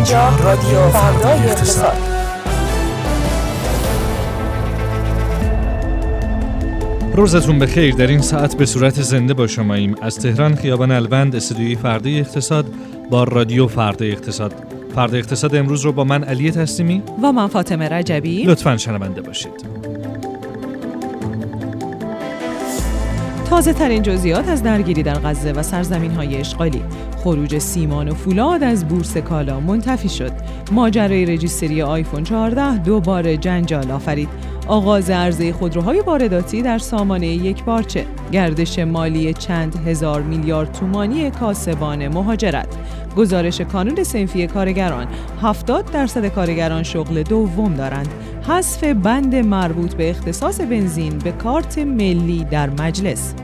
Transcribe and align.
اینجا 0.00 0.28
رادیو 0.44 0.88
فردای 0.88 1.38
اقتصاد. 1.38 1.96
روزتون 7.14 7.58
بخیر. 7.58 7.94
در 7.94 8.06
این 8.06 8.20
ساعت 8.20 8.56
به 8.56 8.66
صورت 8.66 9.02
زنده 9.02 9.34
با 9.34 9.46
شماییم. 9.46 9.94
از 10.02 10.18
تهران 10.18 10.54
خیابان 10.54 10.90
البند 10.90 11.36
استودیوی 11.36 11.76
فردا 11.76 12.10
اقتصاد 12.10 12.66
با 13.10 13.24
رادیو 13.24 13.66
فردا 13.66 14.04
اقتصاد. 14.06 14.54
فردا 14.94 15.18
اقتصاد 15.18 15.54
امروز 15.54 15.82
رو 15.82 15.92
با 15.92 16.04
من 16.04 16.24
علی 16.24 16.50
تسلیمی 16.50 17.02
و 17.22 17.32
من 17.32 17.46
فاطمه 17.46 17.88
رجبی. 17.88 18.44
لطفا 18.44 18.76
شنونده 18.76 19.20
باشید. 19.20 19.99
تازه 23.50 23.72
ترین 23.72 24.02
جزئیات 24.02 24.48
از 24.48 24.62
درگیری 24.62 25.02
در 25.02 25.18
غزه 25.18 25.52
و 25.52 25.62
سرزمین 25.62 26.10
های 26.10 26.36
اشغالی. 26.36 26.82
خروج 27.16 27.58
سیمان 27.58 28.08
و 28.08 28.14
فولاد 28.14 28.62
از 28.62 28.88
بورس 28.88 29.16
کالا 29.16 29.60
منتفی 29.60 30.08
شد. 30.08 30.32
ماجرای 30.72 31.26
رجیستری 31.26 31.82
آیفون 31.82 32.24
14 32.24 32.78
دوباره 32.78 33.36
جنجال 33.36 33.90
آفرید. 33.90 34.28
آغاز 34.66 35.10
عرضه 35.10 35.52
خودروهای 35.52 36.00
وارداتی 36.00 36.62
در 36.62 36.78
سامانه 36.78 37.26
یک 37.26 37.64
بارچه. 37.64 38.06
گردش 38.32 38.78
مالی 38.78 39.34
چند 39.34 39.76
هزار 39.86 40.22
میلیارد 40.22 40.72
تومانی 40.72 41.30
کاسبان 41.30 42.08
مهاجرت. 42.08 42.76
گزارش 43.16 43.60
کانون 43.60 44.04
سنفی 44.04 44.46
کارگران. 44.46 45.06
70 45.42 45.92
درصد 45.92 46.26
کارگران 46.26 46.82
شغل 46.82 47.22
دوم 47.22 47.74
دارند. 47.74 48.08
حذف 48.50 48.84
بند 48.84 49.34
مربوط 49.34 49.94
به 49.94 50.10
اختصاص 50.10 50.60
بنزین 50.60 51.18
به 51.18 51.32
کارت 51.32 51.78
ملی 51.78 52.44
در 52.44 52.70
مجلس. 52.70 53.34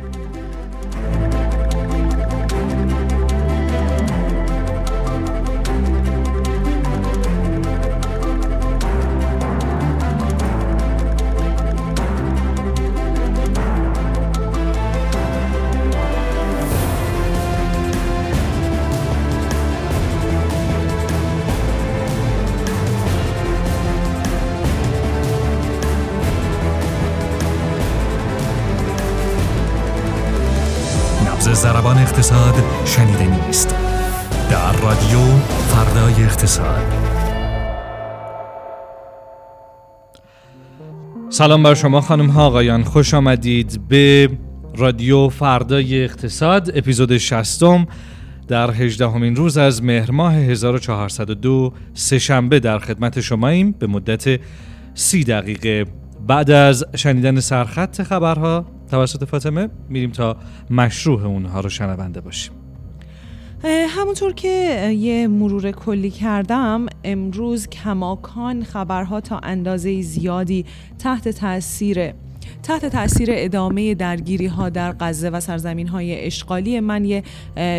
زربان 31.96 32.08
اقتصاد 32.08 32.54
شنیده 32.84 33.46
نیست. 33.46 33.74
در 34.50 34.72
رادیو 34.72 35.36
فردای 35.46 36.24
اقتصاد. 36.24 36.82
سلام 41.28 41.62
بر 41.62 41.74
شما 41.74 42.00
خانم 42.00 42.26
ها 42.26 42.46
آقایان. 42.46 42.84
خوش 42.84 43.14
آمدید 43.14 43.88
به 43.88 44.30
رادیو 44.76 45.28
فردای 45.28 46.04
اقتصاد 46.04 46.78
اپیزود 46.78 47.16
شستم 47.16 47.86
در 48.48 48.70
18 48.70 49.08
همین 49.08 49.36
روز 49.36 49.58
از 49.58 49.82
مهر 49.82 50.10
ماه 50.10 50.34
1402 50.34 51.72
سهشنبه 51.94 52.60
در 52.60 52.78
خدمت 52.78 53.20
شماییم. 53.20 53.72
به 53.72 53.86
مدت 53.86 54.40
سی 54.94 55.24
دقیقه 55.24 55.84
بعد 56.26 56.50
از 56.50 56.84
شنیدن 56.96 57.40
سرخط 57.40 58.02
خبرها 58.02 58.75
توسط 58.90 59.24
فاطمه 59.24 59.68
میریم 59.88 60.10
تا 60.10 60.36
مشروع 60.70 61.24
اونها 61.24 61.60
رو 61.60 61.68
شنونده 61.68 62.20
باشیم. 62.20 62.52
همونطور 63.88 64.32
که 64.32 64.48
یه 64.98 65.28
مرور 65.28 65.70
کلی 65.70 66.10
کردم 66.10 66.86
امروز 67.04 67.68
کماکان 67.68 68.64
خبرها 68.64 69.20
تا 69.20 69.38
اندازه 69.38 70.02
زیادی 70.02 70.64
تحت 70.98 71.28
تاثیر 71.28 72.12
تحت 72.66 72.86
تاثیر 72.86 73.28
ادامه 73.32 73.94
درگیری 73.94 74.46
ها 74.46 74.68
در 74.68 74.94
غزه 75.00 75.30
و 75.30 75.40
سرزمین 75.40 75.88
های 75.88 76.26
اشغالی 76.26 76.80
من 76.80 77.04
یه 77.04 77.22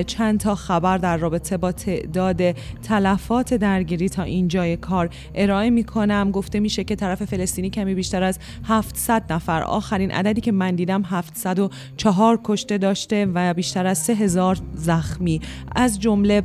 چند 0.08 0.40
تا 0.40 0.56
خبر 0.56 0.98
در 0.98 1.18
رابطه 1.18 1.58
با 1.58 1.72
تعداد 1.72 2.52
تلفات 2.84 3.54
درگیری 3.54 4.10
تا 4.10 4.24
اینجای 4.24 4.78
کار 4.78 5.10
ارائه 5.36 5.70
می 5.70 5.84
کنم 5.84 6.32
گفته 6.32 6.60
میشه 6.60 6.84
که 6.84 6.96
طرف 6.96 7.26
فلسطینی 7.26 7.70
کمی 7.70 7.96
بیشتر 7.96 8.24
از 8.24 8.40
700 8.64 9.34
نفر. 9.34 9.64
آخرین 9.64 10.12
عددی 10.12 10.42
که 10.42 10.52
من 10.52 10.76
دیدم 10.76 11.04
704 11.06 12.40
کشته 12.44 12.78
داشته 12.78 13.26
و 13.34 13.54
بیشتر 13.54 13.86
از 13.86 13.98
3000 13.98 14.58
زخمی. 14.74 15.42
از 15.76 16.00
جمله 16.00 16.44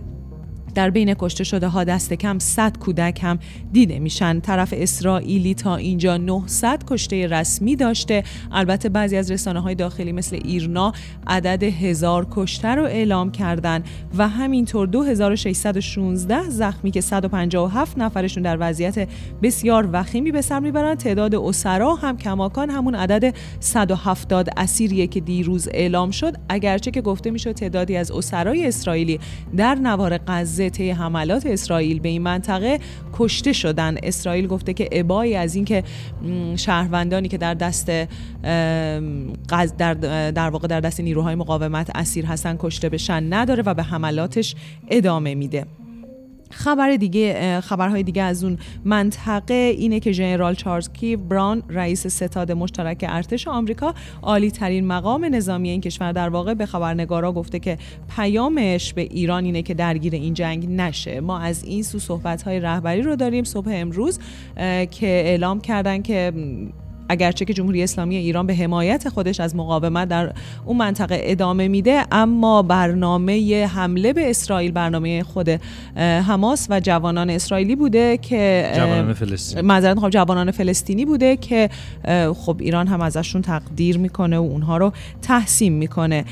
در 0.75 0.91
بین 0.91 1.15
کشته 1.15 1.45
شده 1.45 1.69
ها 1.69 1.85
دست 1.85 2.13
کم 2.13 2.39
100 2.39 2.79
کودک 2.79 3.21
هم 3.23 3.39
دیده 3.73 3.99
میشن. 3.99 4.41
طرف 4.41 4.75
اسرائیلی 4.77 5.55
تا 5.55 5.77
اینجا 5.77 6.17
900 6.17 6.85
کشته 6.87 7.27
رسمی 7.27 7.77
داشته. 7.77 8.25
البته 8.53 8.89
بعضی 8.89 9.17
از 9.17 9.31
رسانه 9.31 9.61
های 9.61 9.75
داخلی 9.75 10.13
مثل 10.13 10.39
ایرنا 10.45 10.93
عدد 11.27 11.63
هزار 11.63 12.27
کشته 12.31 12.69
رو 12.69 12.85
اعلام 12.85 13.31
کردن 13.31 13.83
و 14.19 14.29
همینطور 14.29 14.87
2616 14.87 16.51
زخمی 16.51 16.91
که 16.91 17.01
157 17.01 17.99
نفرشون 17.99 18.43
در 18.43 18.57
وضعیت 18.61 19.09
بسیار 19.43 19.89
وخیمی 19.93 20.33
به 20.33 20.41
سر 20.41 20.61
می‌برن. 20.61 20.95
تعداد 20.95 21.35
اسرا 21.35 21.95
هم 21.95 22.17
کماکان 22.17 22.71
همون 22.71 22.95
عدد 22.95 23.35
170 23.61 24.49
اسیریه 24.57 25.07
که 25.07 25.21
دیروز 25.21 25.69
اعلام 25.73 26.11
شد. 26.11 26.37
اگرچه 26.49 26.91
که 26.91 27.01
گفته 27.01 27.31
می‌شد 27.31 27.53
تعدادی 27.53 27.97
از 27.97 28.11
اسرای 28.11 28.67
اسرائیلی 28.67 29.21
در 29.57 29.75
نوار 29.75 30.19
غزه 30.19 30.62
طی 30.71 30.91
حملات 30.91 31.47
اسرائیل 31.47 32.01
به 32.01 32.09
این 32.09 32.23
منطقه 32.23 32.79
کشته 33.13 33.53
شدن. 33.53 33.97
اسرائیل 34.03 34.47
گفته 34.47 34.75
که 34.75 34.89
ابایی 34.93 35.35
از 35.35 35.55
اینکه 35.55 35.85
شهروندانی 36.57 37.29
که 37.29 37.39
در 37.39 37.55
دست 37.55 37.91
در, 39.79 39.95
در 40.31 40.51
واقع 40.51 40.69
در 40.69 40.81
دست 40.81 41.01
نیروهای 41.01 41.35
مقاومت 41.35 41.91
اسیر 41.95 42.27
هستن 42.27 42.57
کشته 42.59 42.89
بشن 42.89 43.33
نداره 43.33 43.63
و 43.63 43.75
به 43.75 43.83
حملاتش 43.83 44.55
ادامه 44.91 45.35
میده. 45.35 45.67
خبر 46.53 46.97
دیگه 46.97 47.61
خبرهای 47.61 48.03
دیگه 48.03 48.23
از 48.23 48.45
اون 48.45 48.59
منطقه 48.85 49.55
اینه 49.55 50.01
که 50.01 50.13
ژنرال 50.13 50.55
چارلز 50.55 50.89
کی 50.93 51.17
بران 51.17 51.63
رئیس 51.69 52.07
ستاد 52.07 52.53
مشترک 52.53 53.05
ارتش 53.09 53.49
آمریکا 53.49 53.95
عالی 54.23 54.51
ترین 54.51 54.87
مقام 54.87 55.35
نظامی 55.35 55.71
این 55.71 55.81
کشور 55.81 56.13
در 56.13 56.29
واقع 56.29 56.55
به 56.55 56.67
خبرنگارا 56.67 57.33
گفته 57.33 57.59
که 57.59 57.79
پیامش 58.17 58.95
به 58.95 59.03
ایران 59.03 59.45
اینه 59.45 59.63
که 59.63 59.75
درگیر 59.75 60.15
این 60.15 60.35
جنگ 60.35 60.69
نشه. 60.69 61.21
ما 61.21 61.39
از 61.39 61.65
این 61.65 61.83
سو 61.83 61.99
صحبت 61.99 62.43
های 62.43 62.61
رهبری 62.61 63.03
رو 63.03 63.17
داریم 63.17 63.45
صبح 63.45 63.71
امروز 63.73 64.19
که 64.91 65.07
اعلام 65.07 65.61
کردن 65.61 66.03
که 66.03 66.33
اگرچه 67.13 67.45
که 67.45 67.55
جمهوری 67.55 67.83
اسلامی 67.83 68.17
ایران 68.17 68.47
به 68.47 68.55
حمایت 68.55 69.09
خودش 69.09 69.41
از 69.41 69.57
مقاومت 69.57 70.09
در 70.09 70.33
اون 70.67 70.77
منطقه 70.77 71.21
ادامه 71.23 71.69
میده 71.69 72.05
اما 72.13 72.63
برنامه 72.63 73.67
حمله 73.67 74.13
به 74.13 74.31
اسرائیل 74.31 74.73
برنامه 74.73 75.23
خود 75.23 75.49
حماس 75.97 76.67
و 76.71 76.81
جوانان 76.81 77.31
اسرائیلی 77.31 77.77
بوده 77.77 78.17
که 78.17 78.73
جوانان 78.77 79.15
فلسطینی. 79.15 79.63
معذرت 79.63 79.99
خب 79.99 80.11
جوانان 80.11 80.51
فلسطینی 80.51 81.05
بوده 81.05 81.37
که 81.37 81.71
خب 82.35 82.57
ایران 82.61 82.87
هم 82.87 83.01
ازشون 83.01 83.43
تقدیر 83.43 83.99
می‌کنه 83.99 84.39
و 84.39 84.43
اونها 84.43 84.77
رو 84.77 84.93
تحسین 85.23 85.73
می‌کنه. 85.73 86.25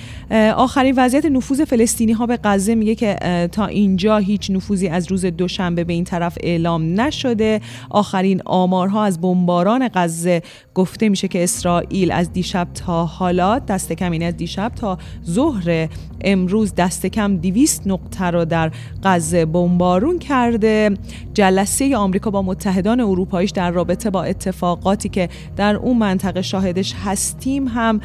آخرین 0.56 0.94
وضعیت 0.97 1.26
نفوذ 1.26 1.60
فلسطینی 1.64 2.12
ها 2.12 2.26
به 2.26 2.38
غزه 2.44 2.74
میگه 2.74 2.94
که 2.94 3.48
تا 3.52 3.66
اینجا 3.66 4.16
هیچ 4.18 4.50
نفوذی 4.50 4.88
از 4.88 5.10
روز 5.10 5.24
دوشنبه 5.24 5.84
به 5.84 5.92
این 5.92 6.04
طرف 6.04 6.38
اعلام 6.41 7.00
نشده. 7.00 7.60
آخرین 7.91 8.42
آمارها 8.44 9.04
از 9.04 9.20
بمباران 9.20 9.91
غزه 9.94 10.42
گفته 10.80 11.08
میشه 11.08 11.28
که 11.28 11.44
اسرائیل 11.44 12.12
از 12.12 12.32
دیشب 12.32 12.68
تا 12.74 13.06
حالا 13.06 13.58
دست 13.58 13.92
کم 13.92 14.10
این 14.10 14.22
از 14.22 14.36
دیشب 14.36 14.72
تا 14.76 14.98
ظهر 15.27 15.88
امروز 16.21 16.74
دست 16.74 17.06
کم 17.06 17.36
200 17.36 17.82
نقطه 17.86 18.24
رو 18.24 18.44
در 18.44 18.71
غزه 19.03 19.44
بمبارون 19.44 20.18
کرده. 20.18 20.91
جلسه 21.34 21.97
آمریکا 21.97 22.30
با 22.30 22.42
متحدان 22.42 23.00
اروپاییش 23.00 23.50
در 23.50 23.71
رابطه 23.71 24.10
با 24.10 24.22
اتفاقاتی 24.22 25.09
که 25.09 25.28
در 25.56 25.77
اون 25.77 25.98
منطقه 25.98 26.42
شاهدش 26.42 26.94
هستیم 27.04 27.68
هم 27.68 28.00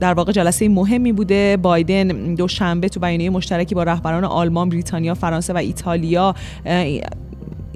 در 0.00 0.14
واقع 0.14 0.32
جلسه 0.32 0.68
مهمی 0.68 1.12
بوده. 1.12 1.56
بایدن 1.56 2.34
دوشنبه 2.34 2.88
تو 2.88 3.00
بیانیه 3.00 3.30
مشترکی 3.30 3.74
با 3.74 3.82
رهبران 3.82 4.24
آلمان، 4.24 4.68
بریتانیا، 4.68 5.14
فرانسه 5.14 5.52
و 5.52 5.56
ایتالیا 5.56 6.34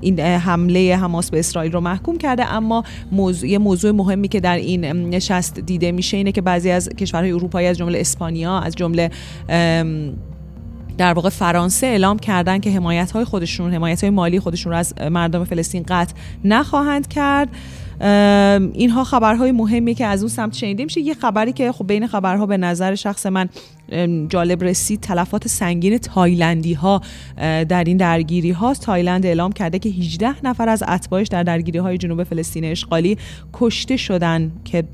این 0.02 0.20
حمله 0.20 0.96
حماس 0.96 1.30
به 1.30 1.38
اسرائیل 1.38 1.72
رو 1.72 1.80
محکوم 1.80 2.18
کرده 2.18 2.52
اما 2.52 2.84
موضوع 3.12 3.48
یه 3.48 3.58
موضوع 3.58 3.90
مهمی 3.90 4.28
که 4.28 4.40
در 4.40 4.56
این 4.56 4.84
نشست 4.84 5.60
دیده 5.60 5.92
میشه 5.92 6.16
اینه 6.16 6.32
که 6.32 6.40
بعضی 6.40 6.70
از 6.70 6.88
کشورهای 6.88 7.32
اروپایی 7.32 7.66
از 7.66 7.78
جمله 7.78 8.00
اسپانیا 8.00 8.58
از 8.58 8.74
جمله 8.74 9.10
در 10.98 11.12
واقع 11.12 11.28
فرانسه 11.28 11.86
اعلام 11.86 12.18
کردن 12.18 12.58
که 12.58 12.70
حمایت 12.70 13.10
های 13.10 13.24
خودشون 13.24 13.74
حمایت 13.74 14.00
های 14.00 14.10
مالی 14.10 14.40
خودشون 14.40 14.72
رو 14.72 14.78
از 14.78 14.94
مردم 15.10 15.44
فلسطین 15.44 15.84
قطع 15.88 16.14
نخواهند 16.44 17.08
کرد. 17.08 17.48
اینها 18.00 19.04
خبرهای 19.04 19.52
مهمی 19.52 19.94
که 19.94 20.06
از 20.06 20.22
اون 20.22 20.28
سمت 20.28 20.54
شنیده 20.54 20.84
میشه. 20.84 21.00
یه 21.00 21.14
خبری 21.14 21.52
که 21.52 21.72
خب 21.72 21.86
بین 21.86 22.06
خبرها 22.06 22.46
به 22.46 22.56
نظر 22.56 22.94
شخص 22.94 23.26
من 23.26 23.48
جالب 24.28 24.64
رسید 24.64 25.00
تلفات 25.00 25.48
سنگین 25.48 25.98
تایلندی 25.98 26.72
ها 26.74 27.02
در 27.68 27.84
این 27.84 27.96
درگیری 27.96 28.50
هاست 28.50 28.82
تایلند 28.82 29.26
اعلام 29.26 29.52
کرده 29.52 29.78
که 29.78 29.88
18 29.88 30.46
نفر 30.46 30.68
از 30.68 30.82
اتباعش 30.88 31.28
در 31.28 31.42
درگیری 31.42 31.78
های 31.78 31.98
جنوب 31.98 32.24
فلسطین 32.24 32.64
اشغالی 32.64 33.18
کشته 33.52 33.96
شدن 33.96 34.52
که 34.64 34.84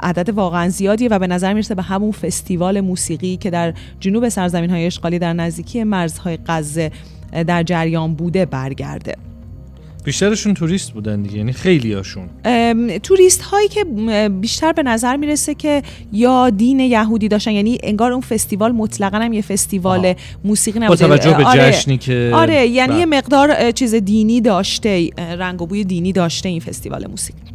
عدد 0.00 0.30
واقعا 0.30 0.68
زیادیه 0.68 1.08
و 1.08 1.18
به 1.18 1.26
نظر 1.26 1.52
می‌رسه 1.52 1.74
به 1.74 1.82
همون 1.82 2.12
فستیوال 2.12 2.80
موسیقی 2.80 3.36
که 3.36 3.50
در 3.50 3.74
جنوب 4.00 4.28
سرزمین 4.28 4.70
های 4.70 4.86
اشغالی 4.86 5.18
در 5.18 5.32
نزدیکی 5.32 5.84
مرزهای 5.84 6.38
غزه 6.46 6.90
در 7.46 7.62
جریان 7.62 8.14
بوده 8.14 8.46
برگرده. 8.46 9.14
بیشترشون 10.04 10.54
توریست 10.54 10.92
بودن 10.92 11.22
دیگه 11.22 11.36
یعنی 11.36 11.52
خیلی 11.52 11.92
هاشون 11.92 12.28
توریست 13.02 13.42
هایی 13.42 13.68
که 13.68 13.84
بیشتر 14.40 14.72
به 14.72 14.82
نظر 14.82 15.16
می‌رسه 15.16 15.54
که 15.54 15.82
یا 16.12 16.50
دین 16.50 16.80
یهودی 16.80 17.28
داشتن 17.28 17.50
یعنی 17.50 17.78
انگار 17.82 18.12
اون 18.12 18.20
فستیوال 18.20 18.72
مطلقا 18.72 19.18
هم 19.18 19.32
یه 19.32 19.42
فستیوال 19.42 20.06
آه. 20.06 20.14
موسیقی 20.44 20.78
نبوده 20.78 21.06
با 21.06 21.16
توجه 21.16 21.36
به 21.36 21.44
آره. 21.44 21.72
جشنی 21.72 21.98
که 21.98 22.30
آره 22.34 22.66
یعنی 22.66 22.92
بله. 22.92 23.00
یه 23.00 23.06
مقدار 23.06 23.70
چیز 23.70 23.94
دینی 23.94 24.40
داشته 24.40 25.10
رنگ 25.38 25.62
و 25.62 25.66
بوی 25.66 25.84
دینی 25.84 26.12
داشته 26.12 26.48
این 26.48 26.60
فستیوال 26.60 27.06
موسیقی 27.06 27.53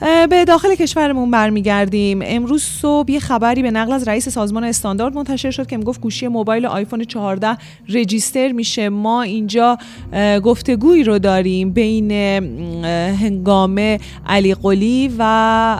به 0.00 0.44
داخل 0.44 0.74
کشورمون 0.74 1.30
برمیگردیم. 1.30 2.20
امروز 2.24 2.62
صبح 2.62 3.12
یه 3.12 3.20
خبری 3.20 3.62
به 3.62 3.70
نقل 3.70 3.92
از 3.92 4.08
رئیس 4.08 4.28
سازمان 4.28 4.64
استاندارد 4.64 5.14
منتشر 5.14 5.50
شد 5.50 5.66
که 5.66 5.76
می‌گفت 5.76 6.00
گوشی 6.00 6.28
موبایل 6.28 6.66
آیفون 6.66 7.04
14 7.04 7.56
رجیستر 7.88 8.52
میشه. 8.52 8.88
ما 8.88 9.22
اینجا 9.22 9.78
گفتگویی 10.44 11.04
رو 11.04 11.18
داریم 11.18 11.70
بین 11.70 12.10
هنگامه 13.20 14.00
علی 14.26 14.54
قلی 14.54 15.14
و 15.18 15.76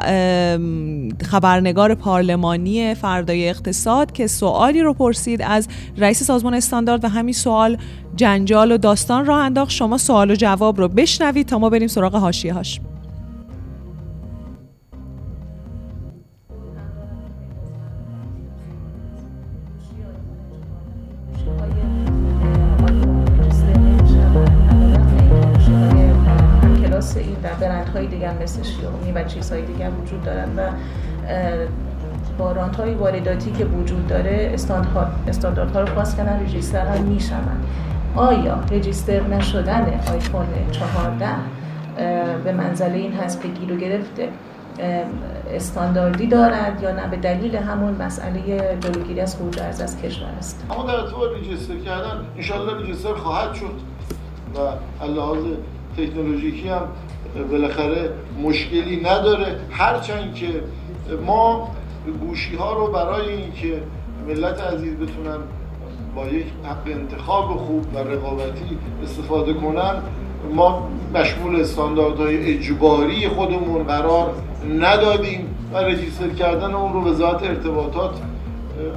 خبرنگار 1.25 1.95
پارلمانی 1.95 2.95
فردای 2.95 3.49
اقتصاد 3.49 4.13
که 4.13 4.27
سوالی 4.27 4.81
رو 4.81 4.95
پرسید 4.95 5.43
از 5.43 5.69
رئیس 5.97 6.23
سازمان 6.23 6.55
استاندارد 6.55 7.05
و 7.05 7.09
همین 7.09 7.35
سوال 7.35 7.77
جنجال 8.17 8.73
و 8.73 8.79
داستان 8.79 9.27
راه 9.27 9.41
انداخت. 9.41 9.71
شما 9.71 9.99
سوال 9.99 10.31
و 10.31 10.35
جواب 10.35 10.79
رو 10.79 10.89
بشنوید 10.89 11.47
تا 11.47 11.59
ما 11.59 11.71
بریم 11.71 11.89
سراغ 11.89 12.15
حاشیه 12.15 12.53
هاش 12.53 12.81
استانداردها 35.39 35.81
رو 35.81 35.87
پاس 35.87 36.17
کردن 36.17 36.43
رجیستر 36.43 36.87
هم 36.87 37.03
میشن 37.03 37.43
آیا 38.17 38.61
رجیستر 38.73 39.23
نشدن 39.23 40.01
آیفون 40.13 40.47
14 40.73 41.27
به 42.45 42.53
منزله 42.53 42.97
این 42.97 43.13
هست 43.13 43.43
که 43.43 43.49
گیر 43.49 43.73
و 43.73 43.77
گرفته 43.77 44.29
استانداردی 45.55 46.27
دارد 46.27 46.83
یا 46.83 46.93
نه؟ 46.93 47.09
به 47.09 47.17
دلیل 47.17 47.57
همون 47.57 48.03
مسئله 48.03 48.41
جلوگیری 48.81 49.21
از 49.21 49.37
خروج 49.37 49.59
از 49.61 49.81
از 49.81 50.03
کشور 50.03 50.29
است. 50.39 50.67
اما 50.71 50.83
در 50.83 50.95
ارتباط 50.95 51.31
رجیستر 51.41 51.77
کردن 51.77 52.27
انشاءالله 52.37 52.83
رجیستر 52.83 53.15
خواهد 53.15 53.55
شد 53.55 53.75
و 54.55 55.07
لحاظ 55.07 55.39
تکنولوژیکی 55.97 56.69
هم 56.69 56.83
بالاخره 57.51 58.11
مشکلی 58.43 59.01
نداره. 59.01 59.57
هرچند 59.71 60.35
که 60.35 60.63
ما 61.27 61.71
گوشی 62.21 62.57
ها 62.57 62.73
رو 62.73 62.93
برای 62.93 63.33
اینکه 63.33 63.83
ملت 64.29 64.61
عزیز 64.61 64.95
بتونن 64.95 65.39
با 66.17 66.27
یک 66.27 66.47
حق 66.65 66.87
انتخاب 66.87 67.57
خوب 67.57 67.87
و 67.95 67.99
رقابتی 67.99 68.79
استفاده 69.03 69.55
کنن 69.55 70.03
ما 70.55 70.89
مشمول 71.15 71.61
استانداردهای 71.61 72.55
اجباری 72.55 73.29
خودمون 73.29 73.83
قرار 73.83 74.35
ندادیم 74.81 75.55
و 75.73 75.79
رجیستر 75.79 76.29
کردن 76.29 76.75
اون 76.75 76.93
رو 76.93 77.05
وزارت 77.11 77.43
ارتباطات 77.43 78.21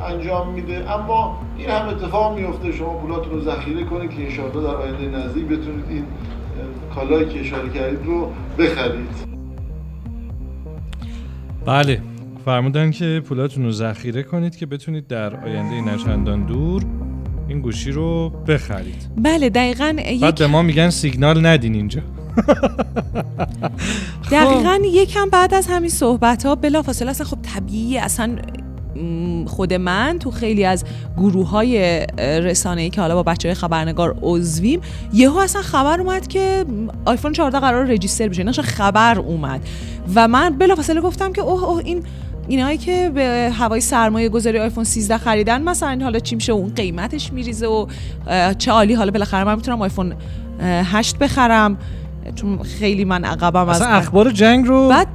انجام 0.10 0.50
میده. 0.50 0.92
اما 0.92 1.40
این 1.58 1.70
هم 1.70 1.90
اتفاق 1.90 2.38
میفته. 2.38 2.72
شما 2.72 2.94
پولاتون 2.94 3.34
رو 3.34 3.42
ذخیره 3.42 3.84
کنید 3.84 4.10
که 4.10 4.24
انشاءالله 4.24 4.64
در 4.64 4.76
آینده 4.76 5.18
نزدیک 5.18 5.46
بتونید 5.46 5.86
این 5.90 6.06
کالایی 6.96 7.30
که 7.30 7.40
اشاره 7.40 7.70
کردید 7.70 8.06
رو 8.06 8.32
بخرید. 8.58 9.32
بله. 11.66 12.02
فرمودن 12.46 12.92
که 12.92 13.22
پولاتون 13.26 13.64
رو 13.64 13.72
ذخیره 13.72 14.24
کنید 14.24 14.56
که 14.56 14.66
بتونید 14.66 15.08
در 15.08 15.36
آینده 15.36 15.82
نچندان 15.82 16.46
دور 16.46 16.86
این 17.48 17.62
گوشی 17.62 17.92
رو 17.92 18.30
بخرید. 18.30 19.08
بله 19.18 19.50
دقیقا 19.50 19.96
بعد 20.22 20.40
به 20.40 20.48
ما 20.48 20.62
میگن 20.62 20.90
سیگنال 20.90 21.46
ندین 21.46 21.76
اینجا. 21.76 22.02
دقیقا 24.32 24.80
یکم 24.86 25.30
بعد 25.30 25.54
از 25.54 25.68
همین 25.68 25.90
صحبت 25.90 26.46
ها 26.46 26.56
بلا 26.56 26.82
فاصله 26.82 27.10
اصلا 27.10 27.28
خب 27.28 27.38
طبیعی 27.42 27.98
اصلا 27.98 28.36
خود 29.46 29.74
من 29.74 30.20
تو 30.20 30.32
خیلی 30.32 30.66
از 30.66 30.86
گروه 31.18 31.50
های 31.50 32.00
رسانه 32.18 32.82
ای 32.82 32.90
که 32.90 33.02
حالا 33.02 33.16
با 33.16 33.24
بچه 33.24 33.50
های 33.50 33.56
خبرنگار 33.56 34.18
عضویم 34.22 34.82
یهو 35.14 35.38
اصلا 35.38 35.62
خبر 35.62 36.02
اومد 36.02 36.28
که 36.28 36.66
آیفون 37.06 37.34
14 37.34 37.60
قرار 37.60 37.86
رجیستر 37.86 38.28
بشه. 38.28 38.40
اینا 38.40 38.52
خبر 38.52 39.20
اومد. 39.20 39.62
و 40.16 40.28
من 40.28 40.58
بلافاصله 40.58 41.02
گفتم 41.02 41.34
که 41.34 41.42
اوه 41.42 41.64
اوه 41.64 41.82
این 41.86 42.04
اینایی 42.52 42.78
که 42.78 43.12
به 43.16 43.52
هوای 43.54 43.82
سرمایه 43.82 44.30
گذاری 44.30 44.60
آیفون 44.60 44.84
13 44.84 45.18
خریدن 45.18 45.62
مثلا 45.62 46.00
حالا 46.04 46.20
چی 46.20 46.36
میشه 46.36 46.52
اون 46.52 46.74
قیمتش 46.76 47.34
میریزه 47.34 47.68
و 47.68 47.86
چه 48.58 48.72
عالی 48.72 48.94
حالا 48.94 49.12
بالاخره 49.12 49.44
من 49.44 49.56
می‌تونم 49.56 49.82
آیفون 49.82 50.14
8 50.62 51.18
بخرم. 51.18 51.78
چون 52.36 52.64
خیلی 52.64 53.06
من 53.06 53.24
عقبم 53.24 53.70
از 53.70 53.82
اخبار 53.82 54.32
جنگ 54.32 54.68
رو 54.68 54.90
بعد 54.90 55.08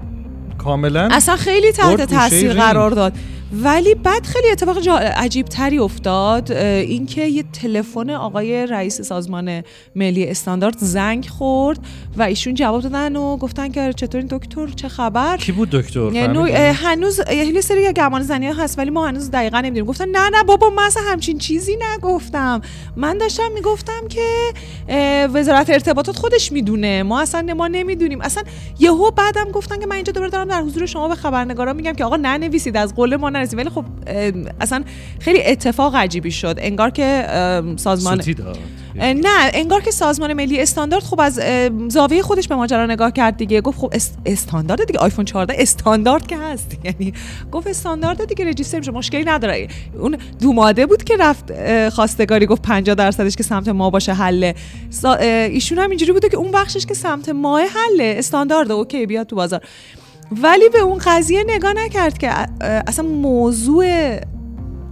کاملا 0.58 1.08
اصلا 1.10 1.36
خیلی 1.36 1.72
تحت 1.72 2.00
تاثیر 2.02 2.52
قرار 2.52 2.90
داد. 2.90 3.12
ولی 3.52 3.94
بعد 3.94 4.26
خیلی 4.26 4.50
اتفاق 4.52 4.88
عجیب 5.16 5.46
تری 5.46 5.78
افتاد 5.78 6.52
اینکه 6.52 7.22
یه 7.22 7.44
تلفن 7.52 8.10
آقای 8.10 8.66
رئیس 8.66 9.00
سازمان 9.00 9.62
ملی 9.94 10.26
استاندارد 10.26 10.76
زنگ 10.78 11.26
خورد 11.26 11.78
و 12.16 12.22
ایشون 12.22 12.54
جواب 12.54 12.82
دادن 12.82 13.16
و 13.16 13.36
گفتن 13.36 13.72
که 13.72 13.92
چطور 13.92 14.18
این 14.18 14.28
دکتر 14.30 14.66
چه 14.66 14.88
خبر؟ 14.88 15.36
کی 15.36 15.52
بود 15.52 15.70
دکتر؟ 15.70 16.00
هنوز 16.72 17.20
یه 17.30 17.60
سری 17.60 17.92
گمان 17.92 18.22
زنی 18.22 18.46
هست 18.46 18.78
ولی 18.78 18.90
ما 18.90 19.06
هنوز 19.06 19.30
دقیقا 19.30 19.60
نمی‌دونیم. 19.60 19.84
گفتن 19.84 20.08
نه 20.08 20.30
نه 20.30 20.42
بابا 20.44 20.70
من 20.70 20.82
اصلا 20.82 21.02
همچین 21.02 21.38
چیزی 21.38 21.76
نگفتم. 21.92 22.60
من 22.96 23.18
داشتم 23.18 23.52
می‌گفتم 23.54 24.08
که 24.08 24.52
وزارت 25.34 25.70
ارتباطات 25.70 26.16
خودش 26.16 26.52
می‌دونه. 26.52 27.02
ما 27.02 27.20
اصلا 27.20 27.54
ما 27.54 27.68
نمی‌دونیم. 27.68 28.20
اصلا 28.20 28.42
یهو 28.78 29.10
بعدم 29.10 29.50
گفتن 29.52 29.78
که 29.80 29.86
من 29.86 29.96
اینجا 29.96 30.12
دوباره 30.12 30.30
دارم 30.30 30.48
در 30.48 30.62
حضور 30.62 30.86
شما 30.86 31.08
به 31.08 31.14
خبرنگارا 31.14 31.72
میگم 31.72 31.92
که 31.92 32.04
آقا 32.04 32.16
ننویسید 32.16 32.76
از 32.76 32.94
قول 32.94 33.16
ما 33.16 33.30
نرسید 33.38 33.58
ولی 33.58 33.70
خب 33.70 33.84
اصلا 34.60 34.84
خیلی 35.20 35.42
اتفاق 35.44 35.96
عجیبی 35.96 36.30
شد. 36.30 36.56
انگار 36.58 36.90
که 36.90 37.26
سازمان 37.76 38.22
نه 38.98 39.50
انگار 39.54 39.80
که 39.80 39.90
سازمان 39.90 40.32
ملی 40.32 40.60
استاندارد 40.60 41.02
خب 41.02 41.20
از 41.20 41.40
زاویه 41.88 42.22
خودش 42.22 42.48
به 42.48 42.54
ماجرا 42.54 42.86
نگاه 42.86 43.12
کرد 43.12 43.36
دیگه. 43.36 43.60
گفت 43.60 43.78
خب 43.78 43.92
استاندارد 44.26 44.84
دیگه؟ 44.84 44.98
آیفون 44.98 45.24
14 45.24 45.54
استاندارد 45.58 46.26
که 46.26 46.38
هست. 46.38 46.78
یعنی 46.84 47.12
گفت 47.52 47.66
استاندارد 47.66 48.24
دیگه 48.24 48.44
رجیستر 48.44 48.78
میشه. 48.78 48.90
مشکلی 48.90 49.24
نداره. 49.24 49.68
اون 49.98 50.16
دوماده 50.40 50.86
بود 50.86 51.04
که 51.04 51.16
رفت 51.16 51.52
خواستگاری 51.88 52.46
گفت 52.46 52.62
50 52.62 52.94
درصدش 52.94 53.36
که 53.36 53.42
سمت 53.42 53.68
ما 53.68 53.90
باشه 53.90 54.12
حله. 54.12 54.54
ایشون 55.50 55.78
هم 55.78 55.90
اینجوری 55.90 56.12
بوده 56.12 56.28
که 56.28 56.36
اون 56.36 56.50
بخشش 56.50 56.86
که 56.86 56.94
سمت 56.94 57.28
ما 57.28 57.58
حله. 57.58 58.14
استاندارد 58.18 58.72
اوکی 58.72 59.06
بیاد 59.06 59.26
تو 59.26 59.36
بازار. 59.36 59.60
ولی 60.42 60.68
به 60.68 60.78
اون 60.78 60.98
قضیه 60.98 61.44
نگاه 61.48 61.72
نکرد 61.72 62.18
که 62.18 62.30
اصلا 62.60 63.06
موضوع 63.08 64.16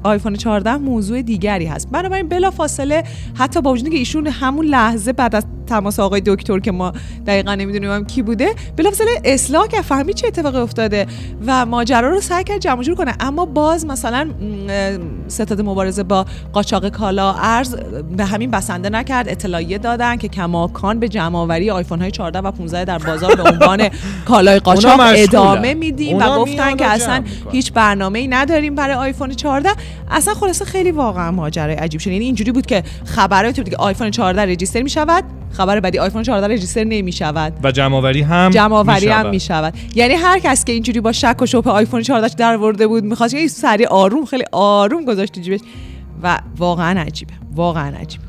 آیفون 0.03 0.35
14 0.35 0.77
موضوع 0.77 1.23
دیگری 1.23 1.67
هست. 1.67 1.89
بنابراین 1.91 2.29
بلا 2.29 2.51
فاصله 2.51 3.05
حتی 3.35 3.61
با 3.61 3.73
وجودی 3.73 3.91
که 3.91 3.97
ایشون 3.97 4.27
همون 4.27 4.67
لحظه 4.67 5.13
بعد 5.13 5.35
از 5.35 5.45
تماس 5.67 6.01
آقای 6.01 6.23
دکتر 6.27 6.59
که 6.59 6.73
ما 6.73 6.93
دقیقا 7.27 7.55
نمی‌دونیم 7.55 8.05
کی 8.05 8.23
بوده 8.23 8.55
بلافاصله 8.77 9.21
اصلاح 9.25 9.67
کرد 9.67 9.81
فهمی 9.81 10.15
چه 10.15 10.27
اتفاقی 10.27 10.59
افتاده 10.59 11.07
و 11.47 11.67
ماجرا 11.67 12.11
رو 12.11 12.21
سعی 12.21 12.45
کرد 12.45 12.59
جمع 12.59 12.83
جور 12.83 12.95
کنه. 12.95 13.15
اما 13.21 13.47
باز 13.47 13.87
مثلا 13.87 14.31
ستاد 15.35 15.61
مبارزه 15.61 16.03
با 16.03 16.27
قاچاق 16.53 16.89
کالا 16.89 17.33
ارز 17.33 17.77
به 18.17 18.25
همین 18.25 18.51
بسنده 18.51 18.91
نکرد. 18.91 19.29
اطلاعیه 19.29 19.79
دادن 19.79 20.17
که 20.17 20.29
کماکان 20.29 20.99
به 20.99 21.09
جمع 21.09 21.39
آوری 21.39 21.71
آیفون 21.71 22.01
های 22.01 22.11
14 22.11 22.39
و 22.39 22.51
15 22.51 22.85
در 22.85 22.99
بازار 22.99 23.35
به 23.35 23.43
عنوان 23.43 23.89
کالای 24.29 24.59
قاچاق 24.59 25.01
ادامه 25.03 25.75
میدیم 25.75 26.19
و 26.19 26.39
گفتن 26.39 26.77
که 26.77 26.87
اصلا 26.87 27.25
هیچ 27.53 27.73
برنامه‌ای 27.73 28.29
نداریم 28.29 28.75
برای 28.75 28.95
آیفون 28.95 29.31
14 29.31 29.71
اصلا 30.11 30.35
خلاصه 30.35 30.65
خیلی 30.65 30.91
واقعا 30.91 31.31
ماجرای 31.31 31.75
عجیب 31.75 32.01
شد. 32.01 32.11
یعنی 32.11 32.25
اینجوری 32.25 32.53
بود 32.53 32.67
که 32.67 32.83
خبرای 33.05 33.53
تو 33.53 33.63
دیگه 33.63 33.77
آیفون 33.77 34.11
14 34.11 34.43
رجیستر 34.43 34.83
می 34.83 34.91
خبر 35.57 35.81
بعدی 35.81 35.99
آیفون 35.99 36.23
14 36.23 36.55
رجیستر 36.55 36.85
نمی 36.85 37.13
شود 37.13 37.53
و 37.63 37.73
جمعآوری 37.73 38.23
هم 38.23 38.51
جمعآوری 38.51 39.09
هم. 39.09 39.31
می 39.31 39.41
شود 39.41 39.75
یعنی 39.95 40.15
هر 40.15 40.39
کس 40.39 40.65
که 40.65 40.73
اینجوری 40.73 41.01
با 41.01 41.13
شک 41.13 41.43
و 41.43 41.47
شبه 41.47 41.71
آیفون 41.71 42.03
14 42.03 42.35
در 42.35 42.57
ورده 42.57 42.87
بود 42.87 43.05
می‌خواست 43.05 43.35
یه 43.35 43.49
سری 43.49 43.87
آروم 43.87 44.25
خیلی 44.25 44.45
آروم 44.53 45.05
گذاشت. 45.05 45.24
تو 45.27 45.41
جیبش 45.41 45.61
و 46.23 46.41
واقعا 46.59 47.01
عجیبه. 47.01 47.33
واقعا 47.55 47.97
عجیبه. 47.97 48.25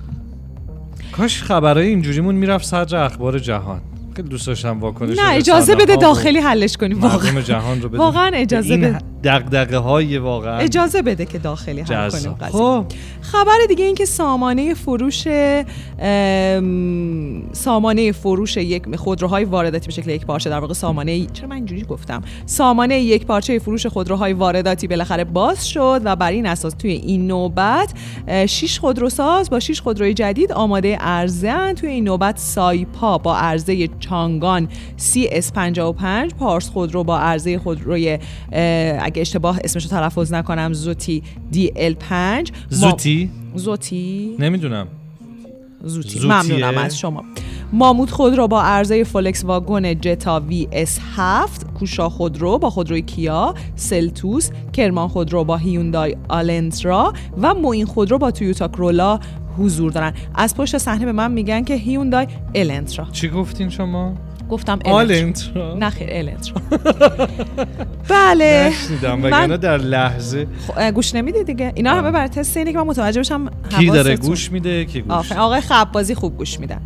کاش 1.11 1.43
خبرهای 1.43 1.87
اینجوریمون 1.87 2.35
می‌رفت 2.35 2.65
صدر 2.65 3.03
اخبار 3.03 3.39
جهان. 3.39 3.81
خیلی 4.15 4.29
دوست 4.29 4.47
داشتم 4.47 4.79
واکنش 4.79 5.17
نه 5.19 5.33
اجازه 5.33 5.75
بده 5.75 5.95
داخلی 5.95 6.39
حلش 6.39 6.77
کنیم. 6.77 7.01
واقعا. 7.01 7.41
جهان 7.41 7.81
رو 7.81 7.89
بده 7.89 7.97
واقعا 7.97 8.31
اجازه 8.33 8.77
بده. 8.77 8.99
دغدغه 9.25 9.77
های 9.77 10.17
واقعا 10.17 10.57
اجازه 10.57 11.01
بده 11.01 11.25
که 11.25 11.37
داخلی 11.37 11.81
حل 11.81 12.09
کنیم 12.09 12.33
قضیه. 12.33 12.59
خب. 12.59 12.85
خبر 13.21 13.57
دیگه 13.67 13.85
این 13.85 13.95
که 13.95 14.05
سامانه 14.05 14.73
فروش 14.73 15.27
ام، 15.99 17.53
سامانه 17.53 18.11
فروش 18.11 18.57
یک 18.57 18.95
خودروهای 18.95 19.43
وارداتی 19.45 19.85
به 19.85 19.91
شکل 19.91 20.09
یک 20.09 20.25
پارچه 20.25 20.49
در 20.49 20.59
واقع 20.59 20.73
سامانه 20.73 21.25
چرا 21.25 21.47
من 21.47 21.55
اینجوری 21.55 21.83
گفتم؟ 21.83 22.21
سامانه 22.45 22.99
یک 22.99 23.25
پارچه 23.25 23.59
فروش 23.59 23.85
خودروهای 23.85 24.33
وارداتی 24.33 24.87
بالاخره 24.87 25.23
باز 25.23 25.67
شد 25.67 26.01
و 26.05 26.15
بر 26.15 26.31
این 26.31 26.45
اساس 26.45 26.73
توی 26.73 26.91
این 26.91 27.27
نوبت 27.27 27.93
6 28.45 28.79
خودروساز 28.79 29.49
با 29.49 29.59
6 29.59 29.81
خودروی 29.81 30.13
جدید 30.13 30.51
آماده 30.51 30.95
عرضه 30.95 31.73
توی 31.73 31.89
این 31.89 32.03
نوبت 32.03 32.37
سایپا 32.37 33.17
با 33.17 33.37
عرضه 33.37 33.87
چانگان 33.99 34.67
CS55 34.97 36.33
پارس 36.39 36.69
خودرو 36.69 37.03
با 37.03 37.19
عرضه 37.19 37.59
خودروی 37.59 38.19
اگه 39.15 39.21
اشتباه 39.21 39.59
اسمشو 39.63 39.89
تلفظ 39.89 40.33
نکنم 40.33 40.73
زوتی 40.73 41.23
DL5 41.53 42.11
ما- 42.11 42.43
زوتی؟ 42.69 43.31
زوتی؟ 43.55 44.35
نمی‌دونم. 44.39 44.87
زوتی. 45.83 46.19
زوتیه؟ 46.19 46.41
ممنونم 46.41 46.77
از 46.77 46.97
شما. 46.97 47.23
ماموت 47.73 48.11
خودرو 48.11 48.47
با 48.47 48.61
عرضه 48.61 49.03
فولکس 49.03 49.45
واگن 49.45 49.93
جتا 49.99 50.39
VS7 50.39 51.73
کوشا 51.73 52.09
خودرو 52.09 52.57
با 52.57 52.69
خودروی 52.69 53.01
کیا 53.01 53.53
سلتوس 53.75 54.49
کرمان 54.73 55.07
خودرو 55.07 55.43
با 55.43 55.57
هیوندای 55.57 56.15
النترا 56.29 57.13
و 57.41 57.53
موین 57.53 57.85
خودرو 57.85 58.17
با 58.17 58.31
تویوتا 58.31 58.67
کرولا 58.67 59.19
حضور 59.57 59.91
دارن. 59.91 60.13
از 60.35 60.55
پشت 60.55 60.77
صحنه 60.77 61.05
به 61.05 61.11
من 61.11 61.31
میگن 61.31 61.63
که 61.63 61.73
هیوندای 61.75 62.27
النترا. 62.55 63.05
چی 63.11 63.29
گفتین 63.29 63.69
شما؟ 63.69 64.13
گفتم 64.49 64.79
النترا 64.85 64.93
آلنترا 64.95 65.73
نه 65.75 65.89
خیر 65.89 66.07
النترا 66.11 66.55
بله. 68.09 68.69
نشنیدم 68.69 69.19
من- 69.19 69.25
وگرنه 69.25 69.57
در 69.57 69.77
لحظه. 69.77 70.47
خب، 70.67 70.91
گوش 70.91 71.15
نمیدی 71.15 71.43
دیگه. 71.43 71.71
اینا 71.75 71.93
همه 71.95 72.11
برای 72.11 72.27
تست 72.27 72.57
اینه 72.57 72.71
که 72.71 72.77
من 72.77 72.83
متوجه 72.87 73.19
بشم 73.19 73.49
کی 73.69 73.85
داره. 73.89 74.15
گوش 74.17 74.51
میده 74.51 74.85
کی 74.85 75.01
گوش 75.01 75.31
آقای 75.31 75.61
خبازی 75.61 76.15
خوب 76.15 76.37
گوش 76.37 76.59
میدن 76.59 76.81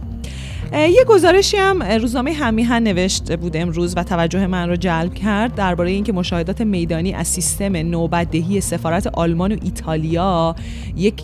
اه، 0.73 0.89
یه 0.89 1.03
گزارشی 1.07 1.57
هم 1.57 1.83
روزنامه 1.83 2.33
همیهن 2.33 2.83
نوشته 2.83 3.35
بود 3.37 3.57
امروز 3.57 3.93
و 3.97 4.03
توجه 4.03 4.47
من 4.47 4.69
رو 4.69 4.75
جلب 4.75 5.13
کرد 5.13 5.55
درباره 5.55 5.91
اینکه 5.91 6.13
مشاهدات 6.13 6.61
میدانی 6.61 7.13
از 7.13 7.27
سیستم 7.27 7.75
نوبتدهی 7.75 8.61
سفارت 8.61 9.07
آلمان 9.07 9.51
و 9.51 9.57
ایتالیا 9.63 10.55
یک 10.95 11.23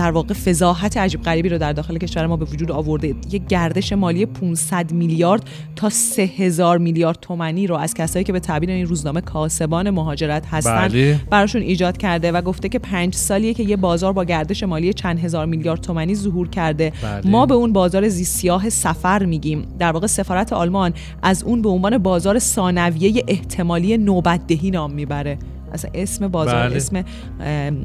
در 0.00 0.10
واقع 0.10 0.34
فضاحت 0.34 0.96
عجیب 0.96 1.22
غریبی 1.22 1.48
رو 1.48 1.58
در 1.58 1.72
داخل 1.72 1.98
کشور 1.98 2.26
ما 2.26 2.36
به 2.36 2.44
وجود 2.44 2.70
آورده 2.70 3.14
یک 3.30 3.46
گردش 3.46 3.92
مالی 3.92 4.26
500 4.26 4.92
میلیارد 4.92 5.42
تا 5.76 5.88
3000 5.90 6.78
میلیارد 6.78 7.18
تومانی 7.20 7.66
رو 7.66 7.76
از 7.76 7.94
کسایی 7.94 8.24
که 8.24 8.32
به 8.32 8.40
تعبیر 8.40 8.70
این 8.70 8.86
روزنامه 8.86 9.20
کاسبان 9.20 9.90
مهاجرت 9.90 10.46
هستند 10.46 10.90
بله. 10.90 11.20
براشون 11.30 11.62
ایجاد 11.62 11.96
کرده 11.96 12.32
و 12.32 12.42
گفته 12.42 12.68
که 12.68 12.78
پنج 12.78 13.14
سالیه 13.14 13.54
که 13.54 13.62
یه 13.62 13.76
بازار 13.76 14.12
با 14.12 14.24
گردش 14.24 14.62
مالی 14.62 14.92
چند 14.92 15.18
هزار 15.18 15.46
میلیارد 15.46 15.80
تومانی 15.80 16.14
ظهور 16.14 16.48
کرده 16.48 16.92
بله. 17.02 17.30
ما 17.30 17.46
به 17.46 17.54
اون 17.54 17.72
بازار 17.72 18.08
زیستیاه 18.08 18.68
سفر 18.68 19.24
میگیم 19.24 19.66
در 19.78 19.92
واقع 19.92 20.06
سفارت 20.06 20.52
آلمان 20.52 20.92
از 21.22 21.42
اون 21.42 21.62
به 21.62 21.68
عنوان 21.68 21.98
بازار 21.98 22.38
ثانویه 22.38 23.24
احتمالی 23.28 23.98
نوبتدهی 23.98 24.70
نام 24.70 24.92
می‌بره 24.92 25.38
اصلا 25.72 25.90
اسم 25.94 26.28
بازار 26.28 26.68
بله. 26.68 26.76
اسم 26.76 27.04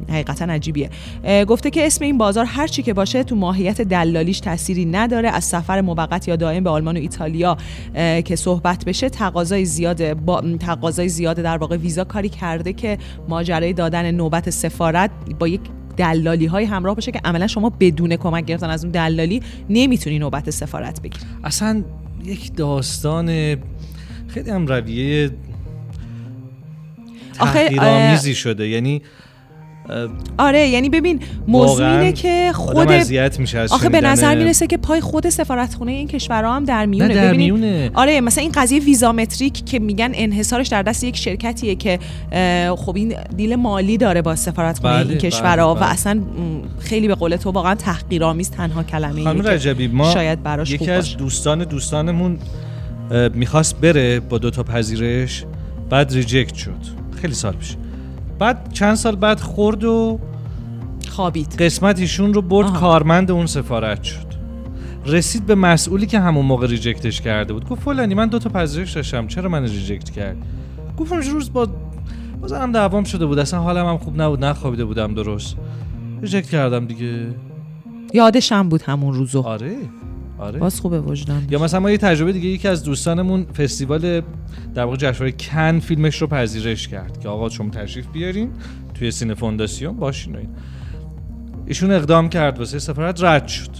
حقیقتا 0.09 0.45
عجیبیه. 0.45 0.89
گفته 1.47 1.69
که 1.69 1.85
اسم 1.85 2.05
این 2.05 2.17
بازار 2.17 2.45
هر 2.45 2.67
چی 2.67 2.83
که 2.83 2.93
باشه 2.93 3.23
تو 3.23 3.35
ماهیت 3.35 3.81
دلالیش 3.81 4.39
تأثیری 4.39 4.85
نداره. 4.85 5.29
از 5.29 5.43
سفر 5.43 5.81
موقت 5.81 6.27
یا 6.27 6.35
دائم 6.35 6.63
به 6.63 6.69
آلمان 6.69 6.97
و 6.97 6.99
ایتالیا 6.99 7.57
که 8.25 8.35
صحبت 8.35 8.85
بشه 8.85 9.09
تقاضای 9.09 9.65
زیاده 9.65 10.13
با 10.13 10.41
تقاضای 10.59 11.09
زیاده 11.09 11.41
در 11.41 11.57
واقع 11.57 11.77
ویزا 11.77 12.03
کاری 12.03 12.29
کرده 12.29 12.73
که 12.73 12.97
ماجرای 13.29 13.73
دادن 13.73 14.11
نوبت 14.11 14.49
سفارت 14.49 15.11
با 15.39 15.47
یک 15.47 15.61
دلالی 15.97 16.45
های 16.45 16.65
همراه 16.65 16.95
باشه 16.95 17.11
که 17.11 17.21
عملا 17.25 17.47
شما 17.47 17.69
بدون 17.79 18.15
کمک 18.15 18.45
گرفتن 18.45 18.69
از 18.69 18.83
اون 18.83 18.91
دلالی 18.91 19.41
نمی‌تونی 19.69 20.19
نوبت 20.19 20.49
سفارت 20.49 21.01
بگیری. 21.01 21.25
اصلا 21.43 21.83
یک 22.23 22.55
داستان 22.55 23.27
خیلی 24.27 24.49
هم 24.49 24.67
رویه 24.67 25.31
تحقیرآمیزی 27.37 28.35
شده 28.35 28.67
یعنی 28.67 29.01
آره 30.37 30.67
یعنی 30.67 30.89
ببین 30.89 31.19
موضوع 31.47 31.91
اینه 31.91 32.11
که 32.11 32.51
خود 32.53 32.91
میشه 33.39 33.59
از 33.59 33.71
آخه 33.71 33.89
به 33.89 34.01
نظر 34.01 34.35
می‌رسه 34.35 34.67
که 34.67 34.77
پای 34.77 35.01
خود 35.01 35.29
سفارتخونه 35.29 35.91
این 35.91 36.07
کشورها 36.07 36.55
هم 36.55 36.65
در 36.65 36.85
میونه 36.85 37.07
نه 37.07 37.13
در 37.13 37.33
میونه 37.33 37.91
آره 37.93 38.21
مثلا 38.21 38.41
این 38.41 38.51
قضیه 38.51 38.79
ویزامتریک 38.79 39.65
که 39.65 39.79
میگن 39.79 40.11
انحصارش 40.13 40.67
در 40.67 40.83
دست 40.83 41.03
یک 41.03 41.17
شرکتیه 41.17 41.75
که 41.75 41.99
خب 42.75 42.95
این 42.95 43.15
دیل 43.37 43.55
مالی 43.55 43.97
داره 43.97 44.21
با 44.21 44.35
سفارتخونه 44.35 44.93
بله، 44.93 45.09
این 45.09 45.17
کشورها 45.17 45.73
بله، 45.73 45.81
و 45.81 45.85
بله. 45.85 45.93
اصلا 45.93 46.13
م، 46.13 46.23
خیلی 46.79 47.07
به 47.07 47.15
قول 47.15 47.35
تو 47.35 47.51
واقعا 47.51 47.75
تحقیرآمیز 47.75 48.51
تنها 48.51 48.83
کلمه 48.83 49.23
خانم 49.23 49.47
رجبی 49.47 49.87
ما 49.87 50.13
شاید 50.13 50.43
براش 50.43 50.71
یکی 50.71 50.77
خوب 50.77 50.89
از. 50.89 51.17
دوستان 51.17 51.63
دوستانمون 51.63 52.37
می‌خواست 53.33 53.81
بره 53.81 54.19
با 54.19 54.37
دوتا 54.37 54.63
پذیرش 54.63 55.45
بعد 55.89 56.13
reject 56.13 56.55
شد 56.55 57.04
خیلی 57.15 57.33
سال 57.33 57.53
پیش. 57.53 57.75
بعد 58.39 58.73
چند 58.73 58.95
سال 58.95 59.15
بعد 59.15 59.39
خورد 59.39 59.83
و 59.83 60.19
خوابید. 61.09 61.61
قسمت 61.61 61.99
ایشون 61.99 62.33
رو 62.33 62.41
برد 62.41 62.67
آها. 62.67 62.79
کارمند 62.79 63.31
اون 63.31 63.45
سفارت 63.45 64.03
شد. 64.03 64.25
رسید 65.05 65.45
به 65.45 65.55
مسئولی 65.55 66.05
که 66.05 66.19
همون 66.19 66.45
موقع 66.45 66.67
reject 66.67 67.08
ش 67.08 67.21
کرده 67.21 67.53
بود. 67.53 67.69
گفت 67.69 67.81
فلانی 67.81 68.13
من 68.13 68.27
دو 68.27 68.39
تا 68.39 68.49
پذیرش 68.49 68.91
داشتم 68.91 69.27
چرا 69.27 69.49
من 69.49 69.63
reject 69.63 70.09
کرد 70.09 70.37
گفتم 70.97 71.21
یه 71.21 71.31
روز 71.31 71.53
با 71.53 71.67
زنم 72.41 72.71
دعوام 72.71 73.03
شده 73.03 73.25
بود. 73.25 73.39
اصلا 73.39 73.59
حالم 73.59 73.85
هم 73.85 73.97
خوب 73.97 74.21
نبود 74.21 74.45
نخوابیده 74.45 74.85
بودم 74.85 75.13
درست. 75.13 75.55
ریجکت 76.21 76.49
کردم 76.49 76.85
دیگه. 76.85 77.27
یادشم 78.13 78.69
بود 78.69 78.81
همون 78.81 79.13
روزو. 79.13 79.41
آره. 79.41 79.75
آره. 80.39 80.59
باز 80.59 80.79
خوبه 80.79 81.01
وجدان 81.01 81.47
یا 81.49 81.59
مثلا 81.59 81.79
ما 81.79 81.91
یه 81.91 81.97
تجربه 81.97 82.31
دیگه 82.31 82.49
یکی 82.49 82.67
از 82.67 82.83
دوستانمون 82.83 83.45
فستیوال 83.45 84.21
در 84.75 84.83
واقع 84.83 84.97
جشنواره 84.97 85.31
کن 85.31 85.79
فیلمش 85.79 86.21
رو 86.21 86.27
پذیرش 86.27 86.87
کرد 86.87 87.19
که 87.19 87.29
آقا 87.29 87.49
شما 87.49 87.69
تشریف 87.69 88.07
بیارین 88.07 88.49
توی 88.93 89.11
سینه 89.11 89.33
فونداسیون 89.33 89.95
باشین. 89.95 90.37
ایشون 91.65 91.91
اقدام 91.91 92.29
کرد 92.29 92.59
واسه 92.59 92.79
سفارت 92.79 93.23
رد 93.23 93.47
شد. 93.47 93.71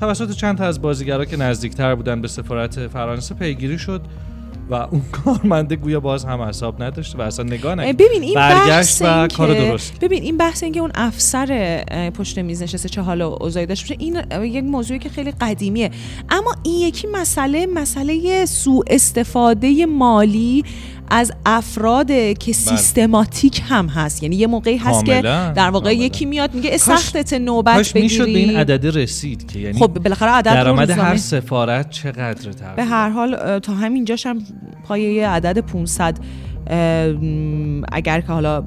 توسط 0.00 0.30
چند 0.30 0.58
تا 0.58 0.64
از 0.64 0.82
بازیگرا 0.82 1.24
که 1.24 1.36
نزدیکتر 1.36 1.94
بودن 1.94 2.20
به 2.20 2.28
سفارت 2.28 2.86
فرانسه 2.86 3.34
پیگیری 3.34 3.78
شد. 3.78 4.02
و 4.70 4.74
اون 4.74 5.02
کارمنده 5.12 5.76
گویا 5.76 6.00
باز 6.00 6.24
هم 6.24 6.42
حساب 6.42 6.82
نداشته 6.82 7.18
و 7.18 7.20
اصلا 7.20 7.44
نگاه 7.44 7.72
اه، 7.72 7.78
نکرد. 7.78 7.96
ببین 7.96 8.22
این 8.22 8.34
برگشت 8.34 9.02
بحث 9.02 9.02
و 9.02 9.28
کار 9.36 9.54
درست. 9.54 10.00
ببین 10.00 10.22
این 10.22 10.36
بحث 10.36 10.62
این 10.62 10.72
که 10.72 10.80
اون 10.80 10.90
افسر 10.94 11.84
پشت 12.18 12.38
میز 12.38 12.62
نشسته 12.62 12.88
چه 12.88 13.00
حال 13.00 13.20
و 13.20 13.36
اوضاعی 13.40 13.66
باشه 13.66 13.96
این 13.98 14.22
یک 14.42 14.64
موضوعی 14.64 14.98
که 14.98 15.08
خیلی 15.08 15.30
قدیمیه. 15.30 15.90
اما 16.30 16.54
این 16.62 16.80
یکی 16.80 17.06
مسئله 17.06 17.66
مسئله 17.66 18.46
سوء 18.46 18.82
استفاده 18.86 19.86
مالی 19.86 20.64
از 21.10 21.32
افراد 21.46 22.10
که 22.38 22.52
سیستماتیک 22.52 23.62
هم 23.68 23.86
هست. 23.86 24.22
یعنی 24.22 24.36
یه 24.36 24.46
موقعی 24.46 24.76
هست 24.76 25.04
که 25.04 25.22
در 25.22 25.70
واقع 25.70 25.90
کاملاً. 25.90 26.04
یکی 26.04 26.24
میاد 26.24 26.54
میگه 26.54 26.76
سختت 26.76 27.32
نوبت 27.32 27.76
کاش 27.76 27.94
می‌شد 27.94 28.24
به 28.24 28.30
این 28.30 28.48
بگیری. 28.48 28.60
عدد 28.60 28.96
رسید 28.98 29.46
که 29.46 29.58
یعنی 29.58 29.78
خب 29.78 29.86
بالاخره 29.86 30.30
عدد 30.30 30.44
درآمد 30.44 30.90
هر 30.90 31.16
سفارت 31.16 31.90
چقدر 31.90 32.50
به 32.76 32.84
هر 32.84 33.08
حال 33.08 33.58
تا 33.58 33.74
همینجاش 33.74 34.26
هم 34.26 34.38
پای 34.84 35.02
یه 35.02 35.28
عدد 35.28 35.58
500 35.58 36.18
اه، 36.66 37.06
م، 37.08 37.82
اگر 37.92 38.20
که 38.20 38.26
حالا 38.26 38.64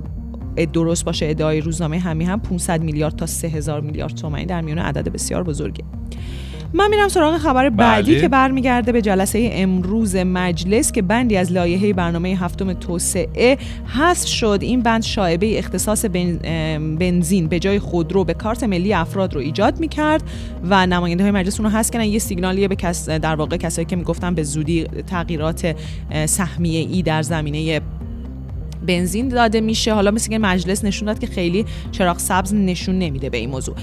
درست 0.74 1.06
باشه 1.06 1.26
ادعای 1.30 1.62
روزنامه 1.62 2.00
همی 2.00 2.26
هم 2.26 2.40
500 2.40 2.82
میلیارد 2.82 3.16
تا 3.16 3.26
3000 3.26 3.82
میلیارد 3.82 4.16
تومانی 4.16 4.46
در 4.46 4.62
میون 4.62 4.80
عدد 4.80 5.10
بسیار 5.10 5.44
بزرگه. 5.44 5.84
من 6.74 6.90
میرم 6.90 7.08
سراغ 7.08 7.38
خبر 7.38 7.70
بعدی 7.70 8.12
بله. 8.12 8.22
که 8.22 8.28
برمیگرده 8.28 8.92
به 8.92 9.02
جلسه 9.02 9.50
امروز 9.54 10.16
مجلس 10.16 10.92
که 10.92 11.02
بندی 11.02 11.38
از 11.38 11.52
لایحه 11.52 11.94
برنامه 11.94 12.30
هفتم 12.30 12.74
توسعه 12.74 13.58
حذف 13.86 14.28
شد 14.28 14.60
این 14.62 14.82
بند 14.82 15.04
شایبه 15.04 15.60
اختصاص 15.60 16.06
بنزین 17.00 17.48
به 17.48 17.60
جای 17.60 17.80
خودرو 17.80 18.24
به 18.24 18.34
کارت 18.34 18.64
ملی 18.64 18.94
افراد 18.94 19.34
رو 19.34 19.42
ایجاد 19.42 19.80
می‌کرد 19.80 20.24
و 20.64 20.86
نماینده 20.86 21.24
های 21.24 21.32
مجلس 21.32 21.60
اون 21.60 21.72
رو 21.72 21.78
هست 21.78 21.94
کردن 21.94 22.06
یه 22.06 22.20
سیگنالیه 22.20 22.68
به 22.68 22.76
کس 22.76 23.10
در 23.10 23.36
واقع 23.36 23.58
کسایی 23.58 23.86
که 23.86 23.96
می‌گفتن 23.96 24.36
به 24.36 24.44
زودی 24.44 24.84
تغییرات 25.08 25.76
سهمیه 26.26 26.80
ای 26.80 27.02
در 27.02 27.22
زمینه 27.22 27.82
بنزین 28.90 29.28
داده 29.28 29.62
میشه. 29.62 29.94
حالا 29.94 30.12
مثل 30.12 30.30
که 30.30 30.40
مجلس 30.40 30.86
نشون 30.86 31.06
داد 31.06 31.20
که 31.20 31.28
خیلی 31.28 31.66
چراغ 31.92 32.18
سبز 32.18 32.54
نشون 32.54 33.00
نمیده 33.00 33.30
به 33.30 33.38
این 33.38 33.50
موضوع. 33.50 33.76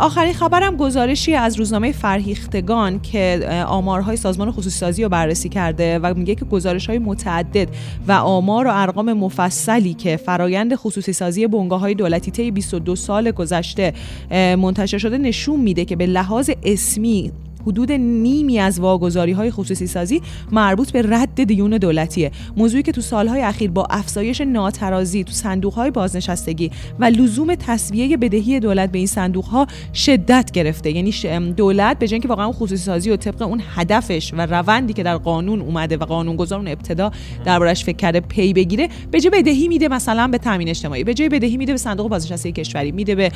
آخرین 0.00 0.32
خبرم 0.32 0.76
گزارشی 0.76 1.34
از 1.34 1.56
روزنامه 1.56 1.92
فرهیختگان 1.92 3.00
که 3.00 3.48
آمارهای 3.66 4.16
سازمان 4.16 4.50
خصوصی 4.50 4.78
سازی 4.78 5.02
رو 5.02 5.08
بررسی 5.08 5.48
کرده 5.48 5.98
و 5.98 6.14
میگه 6.14 6.34
که 6.34 6.44
گزارش 6.44 6.86
های 6.86 6.98
متعدد 6.98 7.68
و 8.08 8.12
آمار 8.12 8.66
و 8.66 8.70
ارقام 8.72 9.12
مفصلی 9.12 9.94
که 9.94 10.16
فرایند 10.16 10.74
خصوصی 10.74 11.12
سازی 11.12 11.46
بنگاه 11.46 11.80
های 11.80 11.94
دولتی 11.94 12.30
طی 12.30 12.50
22 12.50 12.96
سال 12.96 13.30
گذشته 13.30 13.92
منتشر 14.30 14.98
شده 14.98 15.18
نشون 15.18 15.60
میده 15.60 15.84
که 15.84 15.96
به 15.96 16.06
لحاظ 16.06 16.50
اسمی 16.62 17.32
حدود 17.66 17.92
نیمی 17.92 18.58
از 18.58 18.80
واگذاری 18.80 19.32
های 19.32 19.50
خصوصی 19.50 19.86
سازی 19.86 20.22
مربوط 20.52 20.90
به 20.90 21.02
رد 21.02 21.44
دیون 21.44 21.70
دولتیه. 21.70 22.30
موضوعی 22.56 22.82
که 22.82 22.92
تو 22.92 23.00
سالهای 23.00 23.42
اخیر 23.42 23.70
با 23.70 23.86
افزایش 23.90 24.40
ناترازی 24.40 25.24
تو 25.24 25.32
صندوق 25.32 25.74
های 25.74 25.90
بازنشستگی 25.90 26.70
و 26.98 27.04
لزوم 27.04 27.54
تصویه 27.54 28.16
بدهی 28.16 28.60
دولت 28.60 28.92
به 28.92 28.98
این 28.98 29.06
صندوق 29.06 29.44
ها 29.44 29.66
شدت 29.94 30.50
گرفته. 30.50 30.90
یعنی 30.90 31.52
دولت 31.52 31.98
به 31.98 32.08
جای 32.08 32.14
اینکه 32.14 32.28
واقعا 32.28 32.52
خصوصی 32.52 32.76
سازی 32.76 33.10
و 33.10 33.16
طبق 33.16 33.42
اون 33.42 33.62
هدفش 33.74 34.34
و 34.34 34.46
روندی 34.46 34.92
که 34.92 35.02
در 35.02 35.16
قانون 35.16 35.60
اومده 35.60 35.96
و 35.96 36.04
قانونگذار 36.04 36.58
اون 36.58 36.68
ابتدا 36.68 37.12
دربارش 37.44 37.84
فکر 37.84 37.96
کرده 37.96 38.20
پی 38.20 38.52
بگیره 38.52 38.88
به 39.10 39.20
جای 39.20 39.30
بدهی 39.30 39.68
میده 39.68 39.88
مثلا 39.88 40.28
به 40.28 40.38
تامین 40.38 40.68
اجتماعی 40.68 41.04
به 41.04 41.14
جای 41.14 41.28
بدهی 41.28 41.56
میده 41.56 41.72
به 41.72 41.78
صندوق 41.78 42.08
بازنشستگی 42.08 42.52
کشوری 42.52 42.92
میده 42.92 43.14
به 43.14 43.30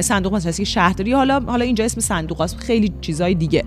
صندوق 0.00 0.32
بازنشستگی 0.32 0.66
شهرداری 0.66 1.12
حالا 1.12 1.40
حالا 1.40 1.64
اینجا 1.64 1.84
اسم 1.84 2.00
صندوق 2.00 2.46
خیلی 2.46 2.92
چیزای 3.00 3.34
دیگه. 3.34 3.64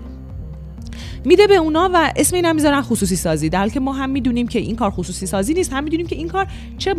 میده 1.24 1.46
به 1.46 1.56
اونا 1.56 1.90
و 1.94 2.12
اسم 2.16 2.36
اینا 2.36 2.52
می‌ذارن 2.52 2.82
خصوصی 2.82 3.16
سازی 3.16 3.48
در 3.48 3.68
که 3.68 3.80
ما 3.80 3.92
هم 3.92 4.10
می‌دونیم 4.10 4.48
که 4.48 4.58
این 4.58 4.76
کار 4.76 4.90
خصوصی 4.90 5.26
سازی 5.26 5.54
نیست 5.54 5.72
هم 5.72 5.84
می‌دونیم 5.84 6.06
که 6.06 6.16
این 6.16 6.28
کار 6.28 6.46
چه 6.78 6.94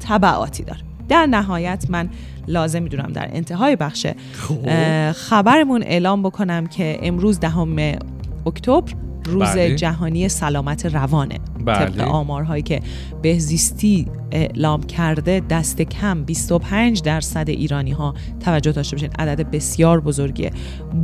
تبعاتی 0.00 0.62
داره 0.62 0.80
در 1.08 1.26
نهایت 1.26 1.86
من 1.88 2.10
لازم 2.48 2.82
می‌دونم 2.82 3.12
در 3.12 3.28
انتهای 3.32 3.76
بخش 3.76 4.06
خب. 4.32 5.12
خبرمون 5.12 5.82
اعلام 5.82 6.22
بکنم 6.22 6.66
که 6.66 6.98
امروز 7.02 7.40
دهم 7.40 7.98
اکتبر 8.46 8.92
روز 9.24 9.48
بله. 9.48 9.76
جهانی 9.76 10.28
سلامت 10.28 10.86
روانه 10.86 11.38
بله. 11.64 11.86
طبق 11.86 12.08
آمارهایی 12.08 12.62
که 12.62 12.80
بهزیستی 13.22 14.06
اعلام 14.32 14.82
کرده 14.82 15.42
دست 15.50 15.82
کم 15.82 16.24
25 16.24 17.02
درصد 17.02 17.48
ایرانی 17.48 17.92
ها 17.92 18.14
توجه 18.44 18.72
داشته 18.72 18.96
باشین 18.96 19.10
عدد 19.18 19.50
بسیار 19.50 20.00
بزرگیه 20.00 20.50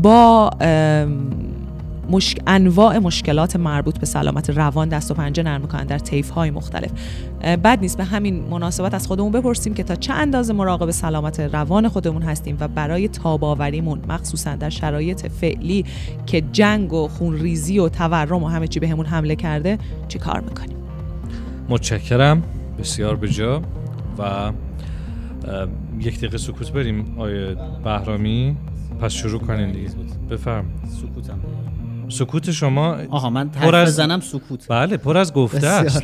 با 0.03 0.51
مشک... 2.11 2.39
انواع 2.47 2.99
مشکلات 2.99 3.57
مربوط 3.57 3.99
به 3.99 4.07
سلامت 4.07 4.51
روان 4.51 4.89
دست 4.89 5.11
و 5.11 5.15
پنجه 5.15 5.43
نرم 5.43 5.61
می‌کنن 5.61 5.85
در 5.85 5.99
طیف 5.99 6.31
های 6.31 6.51
مختلف 6.51 6.91
بد 7.43 7.79
نیست 7.81 7.97
به 7.97 8.05
همین 8.05 8.45
مناسبت 8.51 8.95
از 8.95 9.07
خودمون 9.07 9.33
بپرسیم 9.33 9.75
که 9.75 9.83
تا 9.83 9.95
چه 9.95 10.13
اندازه 10.13 10.53
مراقب 10.53 10.91
سلامت 10.91 11.41
روان 11.41 11.89
خودمون 11.89 12.23
هستیم 12.23 12.57
و 12.61 12.69
برای 12.69 13.09
تاباوریمون 13.09 14.01
مخصوصا 14.09 14.57
در 14.57 14.71
شرایط 14.71 15.27
فعلی 15.27 15.85
که 16.27 16.41
جنگ 16.41 16.93
و 16.93 17.09
خونریزی 17.09 17.79
و 17.79 17.89
تورم 17.89 18.43
و 18.43 18.49
همه 18.49 18.67
چی 18.67 18.81
بهمون 18.81 19.07
حمله 19.07 19.37
کرده 19.37 19.79
چی 20.09 20.19
کار 20.19 20.41
می‌کنیم؟ 20.41 20.77
متشکرم. 21.69 22.43
بسیار 22.79 23.17
بجا. 23.17 23.63
و 24.19 24.53
یک 26.01 26.19
دقیقه 26.19 26.39
سکوت 26.39 26.73
بریم 26.73 27.19
آیه 27.19 27.57
بهرامی. 27.85 28.57
پس 29.01 29.13
شروع 29.13 29.41
کنین 29.41 29.73
دیگه. 29.73 29.91
بفرم 30.31 30.65
سکوتم. 30.89 31.39
سکوت 32.09 32.51
شما 32.51 32.97
آها 33.11 33.31
من 33.31 33.49
پر 33.49 33.75
از 33.75 33.89
بزنم 33.89 34.21
سکوت. 34.21 34.67
بله 34.69 34.97
پر 34.97 35.17
از 35.17 35.33
گفته 35.33 35.67
است. 35.67 36.03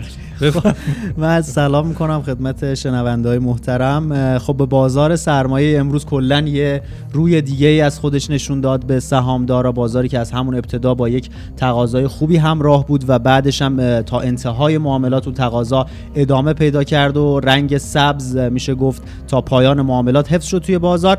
من 1.17 1.43
سلام 1.43 1.87
می‌کنم 1.87 2.23
خدمت 2.23 2.75
شنونده 2.75 3.29
های 3.29 3.39
محترم 3.39 4.39
خب 4.39 4.57
به 4.57 4.67
بازار 4.67 5.17
سرمایه 5.17 5.81
امروز 5.81 6.05
کلا 6.05 6.41
یه 6.41 6.83
روی 7.13 7.43
دیگه 7.43 7.67
ای 7.67 7.81
از 7.81 8.01
خودش 8.01 8.31
نشون 8.31 8.61
داد. 8.61 8.87
به 8.87 9.01
سهامدارا 9.01 9.73
بازاری 9.73 10.09
که 10.09 10.19
از 10.19 10.31
همون 10.31 10.55
ابتدا 10.55 10.95
با 10.95 11.09
یک 11.09 11.31
تقاضای 11.57 12.07
خوبی 12.07 12.37
همراه 12.37 12.87
بود 12.87 13.05
و 13.09 13.19
بعدش 13.19 13.63
هم 13.63 14.03
تا 14.03 14.21
انتهای 14.21 14.79
معاملات 14.79 15.29
و 15.29 15.33
تقاضا 15.33 15.87
ادامه 16.15 16.53
پیدا 16.53 16.85
کرد 16.85 17.17
و 17.17 17.41
رنگ 17.41 17.79
سبز 17.79 18.37
میشه 18.37 18.75
گفت 18.75 19.03
تا 19.29 19.41
پایان 19.41 19.83
معاملات 19.83 20.33
حفظ 20.33 20.47
شد 20.47 20.59
توی 20.59 20.79
بازار. 20.79 21.19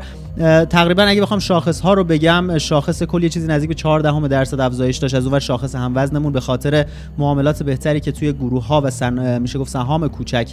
تقریبا 0.70 1.02
اگه 1.02 1.22
بخوام 1.22 1.40
شاخص 1.40 1.80
ها 1.80 1.94
رو 1.94 2.04
بگم 2.04 2.58
شاخص 2.58 3.02
کل 3.02 3.22
یه 3.22 3.28
چیزی 3.28 3.46
نزدیک 3.46 3.68
به 3.68 3.74
14 3.74 4.28
درصد 4.28 4.60
افزایش 4.60 4.96
داشت. 4.96 5.14
از 5.14 5.26
اون 5.26 5.38
شاخص 5.38 5.74
هم 5.74 5.92
وزنمون 5.94 6.32
به 6.32 6.40
خاطر 6.40 6.86
معاملات 7.18 7.62
بهتری 7.62 8.00
که 8.00 8.12
توی 8.12 8.32
گروه 8.32 8.66
ها 8.66 8.82
و. 8.84 8.90
میشه 9.38 9.58
گفت 9.58 9.70
سهام 9.70 10.08
کوچک 10.08 10.52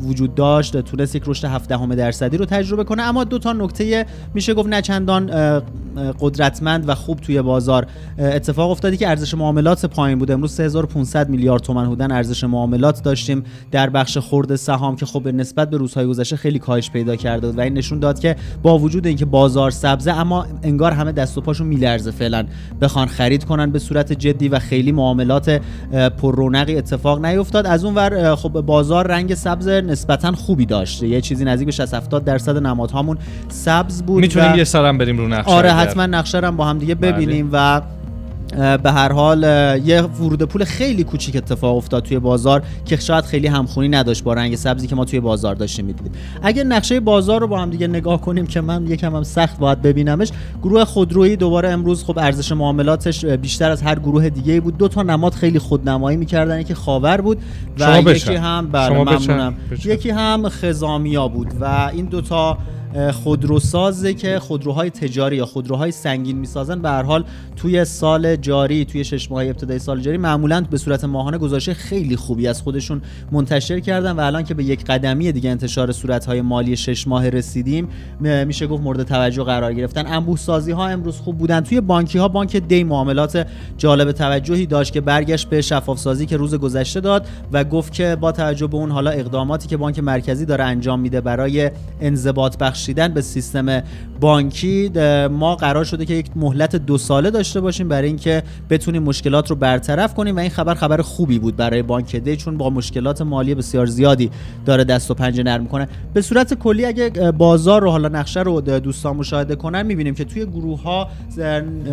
وجود 0.00 0.34
داشت 0.34 0.76
تونست 0.80 1.16
یک 1.16 1.22
رشد 1.26 1.48
17 1.48 1.94
درصدی 1.94 2.36
رو 2.36 2.44
تجربه 2.44 2.84
کنه. 2.84 3.02
اما 3.02 3.24
دو 3.24 3.38
تا 3.38 3.52
نکته 3.52 4.06
میشه 4.34 4.54
گفت 4.54 4.68
نه 4.68 4.82
چندان 4.82 5.30
قدرتمند 6.20 6.88
و 6.88 6.94
خوب 6.94 7.20
توی 7.20 7.42
بازار 7.42 7.86
اتفاق 8.18 8.70
افتادی 8.70 8.96
که 8.96 9.08
ارزش 9.08 9.34
معاملات 9.34 9.86
پایین 9.86 10.18
بود 10.18 10.30
امروز 10.30 10.52
3500 10.52 11.28
میلیارد 11.28 11.62
تومان 11.62 11.88
بودن 11.88 12.12
ارزش 12.12 12.44
معاملات 12.44 13.02
داشتیم 13.02 13.44
در 13.70 13.90
بخش 13.90 14.18
خرد 14.18 14.56
سهام 14.56 14.96
که 14.96 15.06
خب 15.06 15.28
نسبت 15.28 15.70
به 15.70 15.76
روزهای 15.76 16.06
گذشته 16.06 16.36
خیلی 16.36 16.58
کاهش 16.58 16.90
پیدا 16.90 17.16
کرده 17.16 17.46
بود 17.46 17.58
و 17.58 17.60
این 17.60 17.72
نشون 17.72 17.98
داد 17.98 18.18
که 18.18 18.36
با 18.62 18.78
وجود 18.78 19.06
اینکه 19.06 19.24
بازار 19.24 19.70
سبزه 19.70 20.12
اما 20.12 20.46
انگار 20.62 20.92
همه 20.92 21.12
دست 21.12 21.38
و 21.38 21.40
پاشون 21.40 21.66
میلرزه 21.66 22.10
فعلا. 22.10 22.46
بخوان 22.80 23.06
خرید 23.06 23.44
کنن 23.44 23.70
به 23.70 23.78
صورت 23.78 24.12
جدی 24.12 24.48
و 24.48 24.58
خیلی 24.58 24.92
معاملات 24.92 25.60
پر 26.18 26.36
رونقی 26.36 26.76
اتفاق 26.76 27.24
نیفتاد. 27.24 27.63
از 27.66 27.84
اون 27.84 27.94
ور 27.94 28.34
خب 28.34 28.48
بازار 28.48 29.06
رنگ 29.06 29.34
سبز 29.34 29.68
نسبتا 29.68 30.32
خوبی 30.32 30.66
داشت 30.66 31.02
یه 31.02 31.20
چیزی 31.20 31.44
نزدیک 31.44 31.66
به 31.66 31.72
60 31.72 31.94
70 31.94 32.24
درصد 32.24 32.56
نمادهامون 32.56 33.18
سبز 33.48 34.02
بود 34.02 34.20
می‌تونیم 34.20 34.54
یه 34.54 34.64
سرم 34.64 34.98
بریم 34.98 35.18
رو 35.18 35.28
نقشه 35.28 35.50
آره 35.50 35.72
حتما 35.72 36.06
نقشه 36.06 36.38
رو 36.38 36.52
با 36.52 36.64
هم 36.64 36.78
دیگه 36.78 36.94
ببینیم 36.94 37.50
بله. 37.50 37.76
و 37.76 37.80
به 38.82 38.92
هر 38.92 39.12
حال 39.12 39.42
یه 39.84 40.02
ورود 40.02 40.42
پول 40.42 40.64
خیلی 40.64 41.04
کوچیک 41.04 41.36
اتفاق 41.36 41.76
افتاد 41.76 42.02
توی 42.02 42.18
بازار 42.18 42.62
که 42.84 42.96
شاید 42.96 43.24
خیلی 43.24 43.46
همخونی 43.46 43.88
نداشت 43.88 44.24
با 44.24 44.34
رنگ 44.34 44.56
سبزی 44.56 44.86
که 44.86 44.94
ما 44.94 45.04
توی 45.04 45.20
بازار 45.20 45.54
داشتیم 45.54 45.84
می‌دیدیم. 45.84 46.12
اگر 46.42 46.64
نقشه 46.64 47.00
بازار 47.00 47.40
رو 47.40 47.46
با 47.46 47.60
هم 47.60 47.70
دیگه 47.70 47.86
نگاه 47.86 48.20
کنیم 48.20 48.46
که 48.46 48.60
من 48.60 48.86
یکم 48.86 49.16
هم 49.16 49.22
سخت 49.22 49.58
باید 49.58 49.82
ببینمش 49.82 50.30
گروه 50.62 50.84
خودرویی 50.84 51.36
دوباره 51.36 51.68
امروز 51.68 52.04
خب 52.04 52.18
ارزش 52.18 52.52
معاملاتش 52.52 53.24
بیشتر 53.24 53.70
از 53.70 53.82
هر 53.82 53.98
گروه 53.98 54.28
دیگه 54.28 54.60
بود. 54.60 54.78
دو 54.78 54.88
تا 54.88 55.02
نماد 55.02 55.32
خیلی 55.32 55.58
خودنمایی 55.58 56.16
می‌کردن 56.16 56.60
یکی 56.60 56.74
خاور 56.74 57.20
بود 57.20 57.38
و 57.78 58.02
یکی 58.06 58.34
هم 58.34 58.68
بله 58.72 58.98
ممنونم. 58.98 59.54
یکی 59.84 60.10
هم 60.10 60.48
خزامیا 60.48 61.28
بود 61.28 61.48
و 61.60 61.90
این 61.92 62.04
دوتا 62.04 62.58
خودروسازه 63.12 64.14
که 64.14 64.38
خودروهای 64.38 64.90
تجاری 64.90 65.36
یا 65.36 65.46
خودروهای 65.46 65.90
سنگین 65.90 66.38
می‌سازن. 66.38 66.82
به 66.82 66.88
هر 66.88 67.02
حال 67.02 67.24
توی 67.56 67.84
سال 67.84 68.36
جاری 68.36 68.84
توی 68.84 69.04
شش 69.04 69.30
ماه 69.30 69.44
ابتدای 69.44 69.78
سال 69.78 70.00
جاری 70.00 70.16
معمولا 70.16 70.64
به 70.70 70.78
صورت 70.78 71.04
ماهانه 71.04 71.38
گزارش 71.38 71.68
خیلی 71.70 72.16
خوبی 72.16 72.46
از 72.46 72.62
خودشون 72.62 73.02
منتشر 73.32 73.80
کردن 73.80 74.12
و 74.12 74.20
الان 74.20 74.44
که 74.44 74.54
به 74.54 74.64
یک 74.64 74.84
قدمی 74.84 75.32
دیگه 75.32 75.50
انتشار 75.50 75.92
صورتهای 75.92 76.40
مالی 76.40 76.76
شش 76.76 77.08
ماه 77.08 77.28
رسیدیم 77.28 77.88
میشه 78.46 78.66
گفت 78.66 78.82
مورد 78.82 79.02
توجه 79.02 79.44
قرار 79.44 79.74
گرفتن. 79.74 80.06
انبوه 80.06 80.36
سازی 80.36 80.72
ها 80.72 80.88
امروز 80.88 81.16
خوب 81.16 81.38
بودن. 81.38 81.60
توی 81.60 81.80
بانکی 81.80 82.18
ها 82.18 82.28
بانک 82.28 82.56
دی 82.56 82.84
معاملات 82.84 83.46
جالب 83.78 84.12
توجهی 84.12 84.66
داشت 84.66 84.92
که 84.92 85.00
برگشت 85.00 85.48
به 85.48 85.60
شفاف 85.60 85.98
سازی 85.98 86.26
که 86.26 86.36
روز 86.36 86.54
گذشته 86.54 87.00
داد 87.00 87.26
و 87.52 87.64
گفت 87.64 87.92
که 87.92 88.16
با 88.20 88.32
توجه 88.32 88.66
به 88.66 88.76
اون 88.76 88.90
حالا 88.90 89.10
اقداماتی 89.10 89.68
که 89.68 89.76
بانک 89.76 89.98
مرکزی 89.98 90.44
داره 90.44 90.64
انجام 90.64 91.00
میده 91.00 91.20
برای 91.20 91.70
انضباط 92.00 92.58
بخش 92.58 92.83
بخشیدن 92.84 93.08
به 93.08 93.20
سیستم 93.20 93.82
بانکی 94.20 94.90
ما 95.30 95.56
قرار 95.56 95.84
شده 95.84 96.04
که 96.06 96.14
یک 96.14 96.26
مهلت 96.36 96.76
دو 96.76 96.98
ساله 96.98 97.30
داشته 97.30 97.60
باشیم 97.60 97.88
برای 97.88 98.08
اینکه 98.08 98.42
بتونیم 98.70 99.02
مشکلات 99.02 99.50
رو 99.50 99.56
برطرف 99.56 100.14
کنیم 100.14 100.36
و 100.36 100.38
این 100.38 100.50
خبر 100.50 100.74
خبر 100.74 101.02
خوبی 101.02 101.38
بود 101.38 101.56
برای 101.56 101.82
بانک 101.82 102.16
دی 102.16 102.36
چون 102.36 102.56
با 102.56 102.70
مشکلات 102.70 103.22
مالی 103.22 103.54
بسیار 103.54 103.86
زیادی 103.86 104.30
داره 104.66 104.84
دست 104.84 105.10
و 105.10 105.14
پنجه 105.14 105.42
نرم 105.42 105.66
کنه 105.66 105.88
به 106.14 106.22
صورت 106.22 106.54
کلی 106.54 106.84
اگه 106.84 107.10
بازار 107.38 107.82
رو 107.82 107.90
حالا 107.90 108.08
نقشه 108.08 108.40
رو 108.40 108.60
دوستان 108.60 109.16
مشاهده 109.16 109.56
کنن 109.56 109.82
می‌بینیم 109.86 110.14
که 110.14 110.24
توی 110.24 110.46
گروه 110.46 110.82
ها 110.82 111.08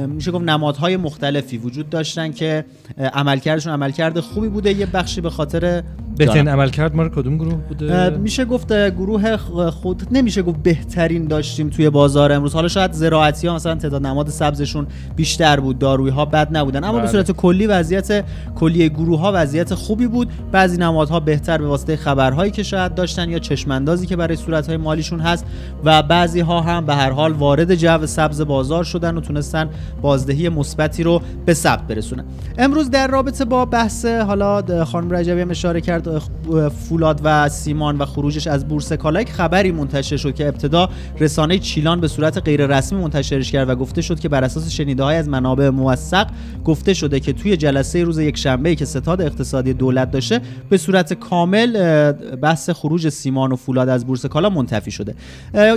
میشه 0.08 0.32
گفت 0.32 0.46
نمادهای 0.46 0.98
مختلفی 0.98 1.58
وجود 1.58 1.90
داشتن 1.90 2.32
که 2.32 2.66
عملکردشون 3.14 3.74
عملکرد 3.74 4.20
خوبی 4.20 4.48
بوده. 4.48 4.74
یه 4.74 4.86
بخشی 4.86 5.22
به 5.22 5.30
خاطر 5.30 5.84
بهترین 6.26 6.48
عمل 6.48 6.70
کرد 6.70 6.96
ما 6.96 7.10
کدوم 7.10 7.38
گروه 7.38 7.54
بوده؟ 7.54 8.10
میشه 8.10 8.46
گفت 8.46 8.74
گروه 8.90 9.38
خود 9.72 10.08
نمیشه 10.12 10.42
گفت 10.42 10.64
بهترین 10.64 11.28
داشتیم 11.28 11.70
توی 11.70 11.90
بازار 11.90 12.32
امروز. 12.32 12.54
حالا 12.54 12.68
شاید 12.68 12.92
زراعتی 12.92 13.48
ها 13.48 13.56
مثلا 13.56 13.76
تعداد 13.76 14.08
نماد 14.08 14.30
سبزشون 14.30 14.88
بیشتر 15.16 15.60
بود 15.60 15.80
دارویی 15.80 16.14
ها 16.14 16.26
بد 16.26 16.58
نبودن. 16.58 16.84
اما 16.84 16.94
بله. 16.94 17.02
به 17.02 17.08
صورت 17.08 17.32
کلی 17.32 17.68
وضعیت 17.68 18.26
کلی 18.56 18.90
گروه 18.90 19.20
ها 19.20 19.32
وضعیت 19.36 19.74
خوبی 19.74 20.08
بود. 20.08 20.30
بعضی 20.52 20.78
نمادها 20.78 21.20
بهتر 21.20 21.58
به 21.58 21.68
واسطه 21.68 21.96
خبرهایی 21.96 22.52
که 22.52 22.64
شاید 22.64 22.96
داشتن 22.96 23.30
یا 23.30 23.40
چشماندازی 23.40 24.08
که 24.08 24.16
برای 24.16 24.36
صورت 24.36 24.68
های 24.68 24.78
مالیشون 24.78 25.20
هست 25.20 25.46
و 25.84 26.04
بعضی 26.04 26.40
ها 26.40 26.62
هم 26.62 26.86
به 26.86 26.96
هر 26.96 27.10
حال 27.10 27.32
وارد 27.32 27.76
جو 27.76 28.06
سبز 28.06 28.42
بازار 28.42 28.84
شدن 28.84 29.18
و 29.18 29.22
تونستن 29.22 29.70
بازدهی 30.02 30.50
مثبتی 30.50 31.04
رو 31.04 31.22
به 31.46 31.54
ثبت 31.54 31.88
برسونن. 31.88 32.24
امروز 32.58 32.90
در 32.90 33.08
رابطه 33.08 33.46
با 33.46 33.66
بحث 33.66 34.06
حالا 34.06 34.86
خانم 34.86 35.14
رجبی 35.14 35.42
هم 35.42 35.50
اشاره 35.50 35.82
کرد 35.82 36.11
فولاد 36.90 37.22
و 37.24 37.50
سیمان 37.50 37.98
و 37.98 38.06
خروجش 38.06 38.48
از 38.48 38.68
بورس 38.68 38.94
کالا 38.94 39.22
یک 39.22 39.32
خبری 39.32 39.72
منتشر 39.72 40.18
شد 40.18 40.36
که 40.36 40.48
ابتدا 40.48 40.90
رسانه 41.20 41.60
چیلان 41.60 42.02
به 42.02 42.08
صورت 42.08 42.38
غیر 42.38 42.68
رسمی 42.68 43.02
منتشرش 43.02 43.52
کرد 43.52 43.70
و 43.70 43.76
گفته 43.76 44.02
شد 44.02 44.20
که 44.20 44.30
بر 44.30 44.44
اساس 44.44 44.70
شنیده 44.72 45.04
های 45.04 45.16
از 45.16 45.30
منابع 45.30 45.70
موثق 45.70 46.28
گفته 46.66 46.94
شده 46.94 47.20
که 47.20 47.34
توی 47.34 47.58
جلسه 47.58 48.04
روز 48.04 48.20
یک 48.20 48.38
شنبه 48.38 48.76
که 48.76 48.86
ستاد 48.86 49.22
اقتصادی 49.22 49.74
دولت 49.74 50.12
داشته 50.12 50.42
به 50.70 50.78
صورت 50.78 51.14
کامل 51.14 52.12
بحث 52.42 52.70
خروج 52.70 53.10
سیمان 53.10 53.52
و 53.52 53.56
فولاد 53.56 53.90
از 53.90 54.06
بورس 54.06 54.26
کالا 54.26 54.50
منتفی 54.50 54.92
شده. 54.92 55.16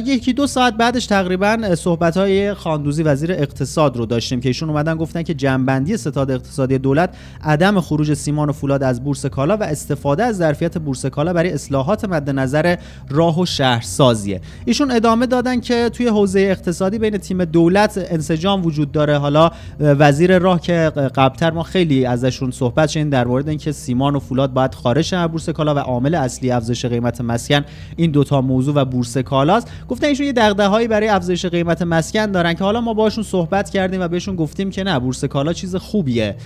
یکی 0.06 0.32
دو 0.32 0.46
ساعت 0.46 0.74
بعدش 0.74 1.06
تقریبا 1.06 1.74
صحبت 1.74 2.16
های 2.16 2.54
خاندوزی 2.54 3.02
وزیر 3.02 3.32
اقتصاد 3.32 3.96
رو 3.96 4.06
داشتیم 4.06 4.40
که 4.40 4.48
ایشون 4.48 4.70
اومدن 4.70 4.96
گفتن 4.96 5.22
که 5.22 5.34
جنبندی 5.34 5.96
ستاد 5.96 6.30
اقتصادی 6.30 6.78
دولت 6.78 7.16
عدم 7.42 7.80
خروج 7.80 8.14
سیمان 8.14 8.48
و 8.48 8.52
فولاد 8.52 8.82
از 8.82 9.04
بورس 9.04 9.26
کالا 9.26 9.56
و 9.56 9.62
استفاده 9.62 10.13
از 10.22 10.36
ظرفیت 10.36 10.78
بورس 10.78 11.06
کالا 11.06 11.32
برای 11.32 11.52
اصلاحات 11.52 12.04
مد 12.04 12.30
نظر 12.30 12.76
راه 13.08 13.40
و 13.40 13.46
شهرسازیه. 13.46 14.40
ایشون 14.64 14.90
ادامه 14.90 15.26
دادن 15.26 15.60
که 15.60 15.90
توی 15.92 16.08
حوزه 16.08 16.40
اقتصادی 16.40 16.98
بین 16.98 17.18
تیم 17.18 17.44
دولت 17.44 18.06
انسجام 18.10 18.66
وجود 18.66 18.92
داره. 18.92 19.18
حالا 19.18 19.50
وزیر 19.80 20.38
راه 20.38 20.60
که 20.60 20.92
قبلتر 21.16 21.50
ما 21.50 21.62
خیلی 21.62 22.06
ازشون 22.06 22.50
صحبت 22.50 22.88
شدیم 22.88 23.10
در 23.10 23.26
مورد 23.26 23.48
اینکه 23.48 23.72
سیمان 23.72 24.16
و 24.16 24.18
فولاد 24.18 24.52
باید 24.52 24.74
خارج 24.74 25.14
از 25.14 25.30
بورس 25.30 25.48
کالا 25.48 25.74
و 25.74 25.78
عامل 25.78 26.14
اصلی 26.14 26.50
افزایش 26.50 26.84
قیمت 26.84 27.20
مسکن 27.20 27.64
این 27.96 28.10
دوتا 28.10 28.40
موضوع 28.40 28.74
و 28.74 28.84
بورس 28.84 29.18
کالاست 29.18 29.68
گفتن 29.88 30.06
ایشون 30.06 30.26
یه 30.26 30.32
دغدغه‌هایی 30.32 30.88
برای 30.88 31.08
افزایش 31.08 31.46
قیمت 31.46 31.82
مسکن 31.82 32.26
دارن 32.26 32.54
که 32.54 32.64
حالا 32.64 32.80
ما 32.80 32.94
باشون 32.94 33.24
صحبت 33.24 33.70
کردیم 33.70 34.00
و 34.00 34.08
بهشون 34.08 34.36
گفتیم 34.36 34.70
که 34.70 34.84
نه 34.84 34.98
بورس 34.98 35.24
کالا 35.24 35.52
چیز 35.52 35.76
خوبیه. 35.76 36.36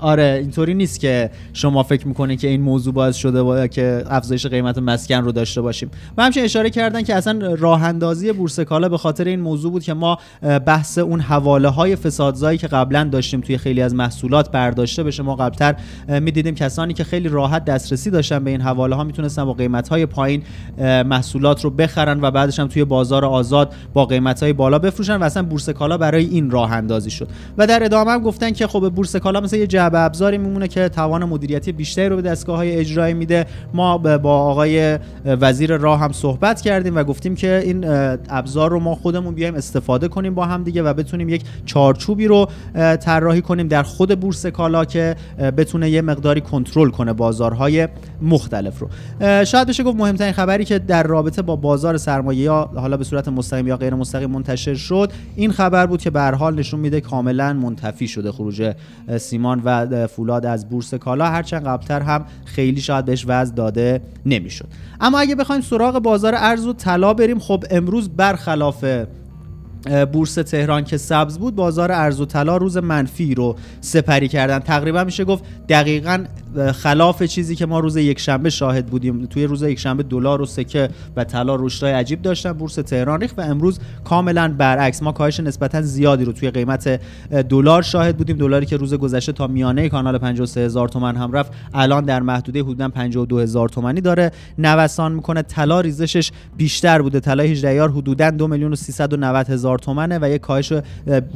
آره 0.00 0.38
اینطوری 0.42 0.74
نیست 0.74 1.00
که 1.00 1.30
شما 1.52 1.82
فکر 1.82 2.08
می‌کنید 2.08 2.40
که 2.40 2.48
این 2.48 2.60
موضوع 2.60 2.81
باعث 2.90 3.16
شده 3.16 3.42
باید 3.42 3.70
که 3.70 4.04
افزایش 4.06 4.46
قیمت 4.46 4.78
مسکن 4.78 5.24
رو 5.24 5.32
داشته 5.32 5.60
باشیم. 5.60 5.90
و 6.16 6.22
همچنین 6.22 6.44
اشاره 6.44 6.70
کردن 6.70 7.02
که 7.02 7.14
اصلا 7.14 7.54
راه 7.58 7.84
اندازی 7.84 8.32
بورس 8.32 8.60
کالا 8.60 8.88
به 8.88 8.98
خاطر 8.98 9.24
این 9.24 9.40
موضوع 9.40 9.72
بود 9.72 9.82
که 9.82 9.94
ما 9.94 10.18
بحث 10.66 10.98
اون 10.98 11.20
حواله 11.20 11.68
های 11.68 11.96
فسادزایی 11.96 12.58
که 12.58 12.66
قبلا 12.66 13.04
داشتیم 13.04 13.40
توی 13.40 13.58
خیلی 13.58 13.82
از 13.82 13.94
محصولات 13.94 14.50
برداشته 14.50 15.02
بشه 15.02 15.22
ما 15.22 15.36
قبلتر 15.36 15.76
می‌دیدیم 16.08 16.54
کسانی 16.54 16.94
که 16.94 17.04
خیلی 17.04 17.28
راحت 17.28 17.64
دسترسی 17.64 18.10
داشتن 18.10 18.44
به 18.44 18.50
این 18.50 18.60
حواله 18.60 18.96
ها 18.96 19.04
می‌تونستن 19.04 19.44
با 19.44 19.52
قیمت 19.52 19.88
های 19.88 20.06
پایین 20.06 20.42
محصولات 21.06 21.64
رو 21.64 21.70
بخرن 21.70 22.18
و 22.22 22.30
بعدش 22.30 22.60
هم 22.60 22.68
توی 22.68 22.84
بازار 22.84 23.24
آزاد 23.24 23.74
با 23.94 24.04
قیمت 24.04 24.42
های 24.42 24.52
بالا 24.52 24.78
بفروشن 24.78 25.16
و 25.16 25.24
اصلا 25.24 25.42
بورس 25.42 25.68
کالا 25.68 25.98
برای 25.98 26.24
این 26.24 26.50
راه 26.50 26.72
اندازی 26.72 27.10
شد. 27.10 27.28
و 27.58 27.66
در 27.66 27.84
ادامه 27.84 28.10
هم 28.10 28.22
گفتن 28.22 28.50
که 28.50 28.66
خب 28.66 28.88
بورس 28.88 29.16
کالا 29.16 29.40
مثل 29.40 29.56
یه 29.56 29.66
جعبه 29.66 29.98
ابزاری 29.98 30.38
میمونه 30.38 30.68
که 30.68 30.88
توان 30.88 31.24
مدیریتی 31.24 31.72
بیشتری 31.72 32.08
رو 32.08 32.16
به 32.16 32.22
دستگاه 32.22 32.56
های 32.56 32.71
اجرایی 32.72 33.14
میده. 33.14 33.46
ما 33.74 33.98
با 33.98 34.38
آقای 34.38 34.98
وزیر 35.24 35.76
راه 35.76 36.00
هم 36.00 36.12
صحبت 36.12 36.60
کردیم 36.60 36.96
و 36.96 37.04
گفتیم 37.04 37.34
که 37.34 37.62
این 37.64 37.84
ابزار 38.28 38.70
رو 38.70 38.80
ما 38.80 38.94
خودمون 38.94 39.34
بیایم 39.34 39.54
استفاده 39.54 40.08
کنیم 40.08 40.34
با 40.34 40.46
هم 40.46 40.64
دیگه 40.64 40.82
و 40.82 40.94
بتونیم 40.94 41.28
یک 41.28 41.42
چارچوبی 41.66 42.26
رو 42.26 42.48
طراحی 43.00 43.40
کنیم 43.40 43.68
در 43.68 43.82
خود 43.82 44.20
بورس 44.20 44.46
کالا 44.46 44.84
که 44.84 45.16
بتونه 45.56 45.90
یه 45.90 46.02
مقداری 46.02 46.40
کنترل 46.40 46.90
کنه 46.90 47.12
بازارهای 47.12 47.88
مختلف 48.22 48.78
رو. 48.78 48.88
شاید 49.44 49.68
بشه 49.68 49.82
گفت 49.82 49.96
مهمترین 49.96 50.32
خبری 50.32 50.64
که 50.64 50.78
در 50.78 51.02
رابطه 51.02 51.42
با 51.42 51.56
بازار 51.56 51.96
سرمایه 51.96 52.40
یا 52.40 52.70
حالا 52.74 52.96
به 52.96 53.04
صورت 53.04 53.28
مستقیم 53.28 53.66
یا 53.66 53.76
غیر 53.76 53.94
مستقیم 53.94 54.30
منتشر 54.30 54.74
شد 54.74 55.12
این 55.36 55.52
خبر 55.52 55.86
بود 55.86 56.02
که 56.02 56.10
به 56.10 56.22
حال 56.22 56.54
نشون 56.54 56.80
میده 56.80 57.00
کاملا 57.00 57.52
منتفی 57.52 58.08
شده 58.08 58.32
خروج 58.32 58.72
سیمان 59.18 59.62
و 59.64 60.06
فولاد 60.06 60.46
از 60.46 60.68
بورس 60.68 60.94
کالا. 60.94 61.24
هرچند 61.24 61.66
قبلتر 61.66 62.00
هم 62.00 62.24
خیلی 62.44 62.61
شاید 62.80 63.04
بهش 63.04 63.24
وضع 63.28 63.54
داده 63.54 64.00
نمی‌شد. 64.26 64.66
اما 65.00 65.18
اگه 65.18 65.34
بخوایم 65.34 65.62
سراغ 65.62 65.98
بازار 65.98 66.34
ارز 66.36 66.66
و 66.66 66.72
طلا 66.72 67.14
بریم 67.14 67.38
خب 67.38 67.64
امروز 67.70 68.08
برخلاف 68.08 68.84
بورس 70.12 70.34
تهران 70.34 70.84
که 70.84 70.96
سبز 70.96 71.38
بود 71.38 71.54
بازار 71.54 71.92
ارز 71.92 72.20
و 72.20 72.24
طلا 72.24 72.56
روز 72.56 72.76
منفی 72.76 73.34
رو 73.34 73.56
سپری 73.80 74.28
کردن. 74.28 74.58
تقریبا 74.58 75.04
میشه 75.04 75.24
گفت 75.24 75.44
دقیقا 75.68 76.24
خلاف 76.74 77.22
چیزی 77.22 77.54
که 77.56 77.66
ما 77.66 77.80
روز 77.80 77.96
یکشنبه 77.96 78.50
شاهد 78.50 78.86
بودیم. 78.86 79.26
توی 79.26 79.44
روز 79.44 79.62
یکشنبه 79.62 80.02
دلار 80.02 80.42
و 80.42 80.46
سکه 80.46 80.88
و 81.16 81.24
طلا 81.24 81.56
رشدهای 81.56 81.92
عجیب 81.92 82.22
داشتن 82.22 82.52
بورس 82.52 82.74
تهران 82.74 83.20
ریخت 83.20 83.38
و 83.38 83.42
امروز 83.42 83.78
کاملا 84.04 84.54
برعکس. 84.58 85.02
ما 85.02 85.12
کاهش 85.12 85.40
نسبتا 85.40 85.82
زیادی 85.82 86.24
رو 86.24 86.32
توی 86.32 86.50
قیمت 86.50 87.00
دلار 87.48 87.82
شاهد 87.82 88.16
بودیم. 88.16 88.36
دلاری 88.36 88.66
که 88.66 88.76
روز 88.76 88.94
گذشته 88.94 89.32
تا 89.32 89.46
میانه 89.46 89.88
کانال 89.88 90.18
53 90.18 90.60
هزار 90.60 90.88
تومان 90.88 91.16
هم 91.16 91.32
رفت 91.32 91.52
الان 91.74 92.04
در 92.04 92.22
محدوده 92.22 92.60
حدودا 92.60 92.88
52 92.88 93.40
هزار 93.40 93.68
تومانی 93.68 94.00
داره. 94.00 94.32
نوسان 94.58 95.12
می‌کنه 95.12 95.42
طلا 95.42 95.80
ریزشش 95.80 96.30
بیشتر 96.56 97.02
بوده. 97.02 97.20
طلا 97.20 97.42
18 97.42 97.74
یار 97.74 97.90
حدودا 97.90 98.30
2 98.30 98.46
میلیون 98.48 98.72
و 98.72 98.76
390 98.76 99.50
هزار 99.50 99.78
تومنه 99.78 100.18
و 100.22 100.28
یه 100.30 100.38
کاهش 100.38 100.72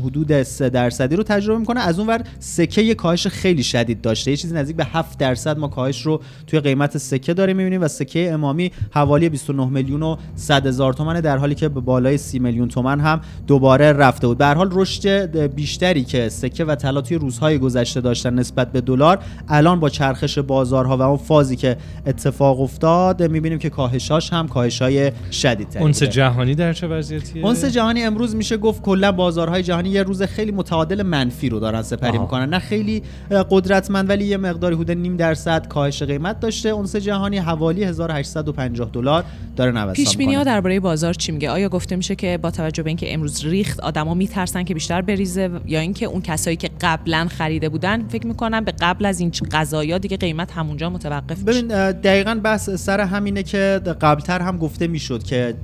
حدود 0.04 0.42
3 0.42 0.68
درصدی 0.68 1.16
رو 1.16 1.22
تجربه 1.22 1.58
می‌کنه. 1.58 1.80
از 1.80 1.98
اونور 1.98 2.22
سکه 2.38 2.82
یه 2.82 2.94
کاهش 2.94 3.26
خیلی 3.26 3.62
شدید 3.62 4.00
داشته. 4.00 4.30
یه 4.30 4.36
چیزی 4.36 4.54
نزدیک 4.54 4.76
به 4.76 4.84
7 4.84 5.05
درصد 5.18 5.58
ما 5.58 5.68
کاهش 5.68 6.02
رو 6.02 6.20
توی 6.46 6.60
قیمت 6.60 6.98
سکه 6.98 7.34
داریم 7.34 7.56
می‌بینیم 7.56 7.82
و 7.82 7.88
سکه 7.88 8.32
امامی 8.32 8.72
حوالی 8.90 9.28
29 9.28 9.66
میلیون 9.66 10.02
و 10.02 10.16
100 10.34 10.66
هزار 10.66 10.92
تومن 10.92 11.20
در 11.20 11.38
حالی 11.38 11.54
که 11.54 11.68
به 11.68 11.80
بالای 11.80 12.18
30 12.18 12.38
میلیون 12.38 12.68
تومن 12.68 13.00
هم 13.00 13.20
دوباره 13.46 13.92
رفته 13.92 14.26
بود. 14.26 14.38
به 14.38 14.44
هر 14.44 14.54
حال 14.54 14.68
رشد 14.72 15.36
بیشتری 15.36 16.04
که 16.04 16.28
سکه 16.28 16.64
و 16.64 16.74
طلا 16.74 17.00
توی 17.00 17.16
روزهای 17.16 17.58
گذشته 17.58 18.00
داشتن 18.00 18.34
نسبت 18.34 18.72
به 18.72 18.80
دلار 18.80 19.18
الان 19.48 19.80
با 19.80 19.88
چرخش 19.88 20.38
بازارها 20.38 20.96
و 20.96 21.02
اون 21.02 21.16
فازی 21.16 21.56
که 21.56 21.76
اتفاق 22.06 22.60
افتاد 22.60 23.22
می‌بینیم 23.22 23.58
که 23.58 23.70
کاهشاش 23.70 24.32
هم 24.32 24.48
کاهشای 24.48 25.12
شدیدتری 25.30 25.82
اونس 25.82 26.02
جهانی 26.02 26.54
در 26.54 26.72
چه 26.72 26.86
وضعیتیه؟ 26.86 27.44
اونس 27.44 27.64
جهانی 27.64 28.02
امروز 28.02 28.36
میشه 28.36 28.56
گفت 28.56 28.82
کلا 28.82 29.12
بازارهای 29.12 29.62
جهانی 29.62 29.88
یه 29.88 30.02
روز 30.02 30.22
خیلی 30.22 30.52
متعادل 30.52 31.02
منفی 31.02 31.48
رو 31.48 31.60
دارن 31.60 31.82
سپری 31.82 32.18
می‌کنن. 32.18 32.48
نه 32.48 32.58
خیلی 32.58 33.02
قدرتمند 33.50 34.08
ولی 34.08 34.24
یه 34.24 34.36
مقداری 34.36 34.74
حدود 34.74 34.95
نیم 34.96 35.16
درصد 35.16 35.68
کاهش 35.68 36.02
قیمت 36.02 36.40
داشته. 36.40 36.68
اونس 36.68 36.96
جهانی 36.96 37.38
حوالی 37.38 37.84
1850 37.84 38.90
دلار 38.92 39.24
داره 39.56 39.72
نوسان 39.72 39.92
پیش 39.92 40.16
بینی 40.16 40.34
ها 40.34 40.44
درباره 40.44 40.80
بازار 40.80 41.14
چی 41.14 41.32
میگه؟ 41.32 41.50
آیا 41.50 41.68
گفته 41.68 41.96
میشه 41.96 42.14
که 42.14 42.38
با 42.42 42.50
توجه 42.50 42.82
به 42.82 42.90
اینکه 42.90 43.14
امروز 43.14 43.44
ریخت 43.44 43.80
آدما 43.80 44.14
میترسن 44.14 44.62
که 44.62 44.74
بیشتر 44.74 45.02
بریزه 45.02 45.50
یا 45.66 45.80
اینکه 45.80 46.06
اون 46.06 46.22
کسایی 46.22 46.56
که 46.56 46.70
قبلا 46.80 47.26
خریده 47.30 47.68
بودن 47.68 48.08
فکر 48.08 48.26
می‌کنن 48.26 48.60
به 48.60 48.72
قبل 48.80 49.04
از 49.04 49.20
این 49.20 49.32
غذایا 49.52 49.98
دیگه 49.98 50.16
قیمت 50.16 50.52
همونجا 50.52 50.90
متوقف 50.90 51.38
میشه. 51.38 51.62
ببین 51.62 51.92
دقیقاً 51.92 52.40
بس 52.44 52.70
سر 52.70 53.00
همینه 53.00 53.42
که 53.42 53.80
قبلتر 54.00 54.40
هم 54.42 54.58
گفته 54.58 54.86
می‌شد 54.86 55.22
که 55.22 55.54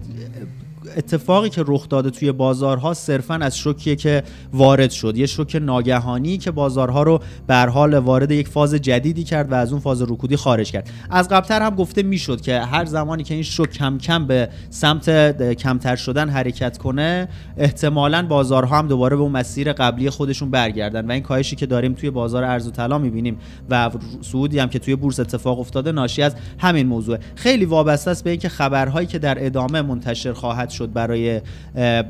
اتفاقی 0.97 1.49
که 1.49 1.65
رخ 1.67 1.89
داده 1.89 2.11
توی 2.11 2.33
بازارها 2.33 2.95
صرفا 2.95 3.35
از 3.35 3.59
شوکیه 3.59 3.97
که 3.97 4.23
وارد 4.53 4.91
شد. 4.91 5.17
یه 5.17 5.27
شوک 5.27 5.57
ناگهانی 5.63 6.39
که 6.39 6.51
بازارها 6.51 7.03
رو 7.03 7.21
به 7.47 7.57
حال 7.57 7.95
وارد 7.95 8.31
یک 8.31 8.49
فاز 8.49 8.75
جدیدی 8.75 9.25
کرد 9.25 9.53
و 9.53 9.55
از 9.55 9.73
اون 9.73 9.81
فاز 9.81 10.03
رکودی 10.03 10.37
خارج 10.37 10.71
کرد. 10.71 10.91
از 11.11 11.29
قبلتر 11.29 11.63
هم 11.63 11.75
گفته 11.75 12.03
می‌شد 12.03 12.41
که 12.41 12.61
هر 12.61 12.85
زمانی 12.85 13.23
که 13.23 13.35
این 13.35 13.43
شوک 13.43 13.71
کم 13.71 13.99
کم 13.99 14.27
به 14.27 14.49
سمت 14.71 15.53
کمتر 15.55 15.97
شدن 15.97 16.29
حرکت 16.29 16.79
کنه 16.79 17.29
احتمالا 17.57 18.27
بازارها 18.27 18.79
هم 18.79 18.89
دوباره 18.89 19.17
به 19.17 19.23
اون 19.23 19.33
مسیر 19.33 19.73
قبلی 19.73 20.11
خودشون 20.11 20.51
برگردن 20.51 21.07
و 21.07 21.13
این 21.13 21.23
کاهشی 21.23 21.57
که 21.57 21.67
داریم 21.67 21.93
توی 21.95 22.11
بازار 22.11 22.45
ارز 22.45 22.69
و 22.69 22.71
طلا 22.71 22.99
می‌بینیم 22.99 23.39
و 23.71 23.91
سعودی 24.21 24.59
هم 24.59 24.69
که 24.69 24.79
توی 24.79 24.97
بورس 24.97 25.21
اتفاق 25.21 25.61
افتاده 25.61 25.93
ناشی 25.93 26.23
از 26.23 26.35
همین 26.59 26.87
موضوع 26.87 27.19
خیلی 27.35 27.65
وابسته 27.65 28.11
است 28.11 28.25
به 28.25 28.31
اینکه 28.31 28.49
خبرهایی 28.49 29.07
که 29.07 29.19
در 29.19 29.47
ادامه 29.47 29.83
منتشر 29.83 30.33
خواهد 30.33 30.71
شد 30.71 30.82
برای 30.91 31.41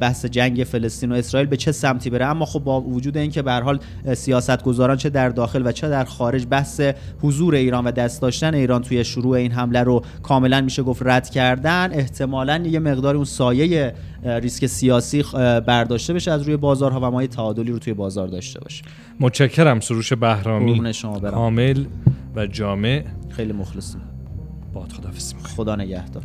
بحث 0.01 0.27
جنگ 0.27 0.65
فلسطین 0.65 1.13
و 1.13 1.15
اسرائیل 1.15 1.49
به 1.49 1.57
چه 1.57 1.73
سمتی 1.73 2.11
بره. 2.11 2.27
اما 2.27 2.45
خب 2.45 2.61
با 2.61 2.81
وجود 2.81 3.17
اینکه 3.17 3.43
به 3.43 3.53
حال 3.53 3.79
سیاستگزاران 4.15 4.97
چه 4.97 5.11
در 5.11 5.29
داخل 5.29 5.67
و 5.67 5.73
چه 5.73 5.89
در 5.89 6.05
خارج 6.05 6.47
بحث 6.51 6.81
حضور 7.23 7.55
ایران 7.55 7.85
و 7.85 7.91
دست 7.91 8.23
داشتن 8.23 8.55
ایران 8.55 8.83
توی 8.83 9.05
شروع 9.05 9.37
این 9.37 9.53
حمله 9.53 9.83
رو 9.83 10.05
کاملا 10.23 10.61
میشه 10.61 10.83
گفت 10.83 11.03
رد 11.05 11.31
کردن. 11.31 11.93
احتمالا 11.93 12.63
یه 12.67 12.79
مقدار 12.79 13.17
اون 13.17 13.25
سایه 13.25 13.95
ریسک 14.25 14.67
سیاسی 14.67 15.25
برداشته 15.67 16.15
بشه 16.15 16.31
از 16.31 16.43
روی 16.43 16.57
بازارها 16.57 17.01
و 17.01 17.11
ما 17.11 17.23
یه 17.23 17.29
تعادلی 17.29 17.73
رو 17.73 17.79
توی 17.79 17.95
بازار 17.95 18.29
داشته 18.29 18.61
باشیم. 18.61 18.85
متشکرم 19.21 19.81
سروش 19.81 20.13
بهرامی. 20.13 20.95
شما 20.95 21.19
برم. 21.19 21.35
کامل 21.35 21.85
و 22.37 22.47
جامع. 22.47 23.05
خیلی 23.31 23.53
مخلصیم. 23.53 24.01
باد 24.73 24.93
خدافظی 24.93 25.35
خدا 25.57 25.77
نگهدار. 25.77 26.23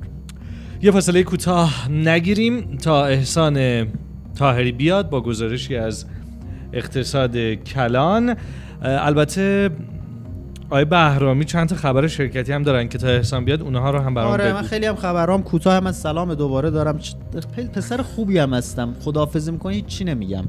یه 0.81 0.91
فاصله 0.91 1.23
کوتاه 1.23 1.91
نگیریم 1.91 2.77
تا 2.77 3.05
احسان 3.05 3.87
تاهری 4.35 4.71
بیاد 4.71 5.09
با 5.09 5.21
گزارشی 5.21 5.75
از 5.75 6.05
اقتصاد 6.73 7.37
کلان. 7.53 8.35
البته 8.81 9.69
آقای 10.69 10.85
بهرامی 10.85 11.45
چند 11.45 11.69
تا 11.69 11.75
خبر 11.75 12.07
شرکتی 12.07 12.51
هم 12.51 12.63
دارن 12.63 12.87
که 12.87 12.97
تا 12.97 13.07
احسان 13.07 13.45
بیاد 13.45 13.61
اونها 13.61 13.91
رو 13.91 13.99
هم 13.99 14.13
برام 14.13 14.31
آره 14.31 14.53
من 14.53 14.61
خیلی 14.61 14.85
هم 14.85 14.95
خبرام 14.95 15.43
کوتاه 15.43 15.79
من 15.79 15.91
سلام 15.91 16.33
دوباره 16.33 16.69
دارم. 16.69 16.99
پسر 17.73 18.01
خوبی 18.01 18.37
هم 18.37 18.53
هستم. 18.53 18.95
خداحافظی 18.99 19.51
می‌کنی؟ 19.51 19.81
چی 19.81 20.03
نمیگم. 20.03 20.43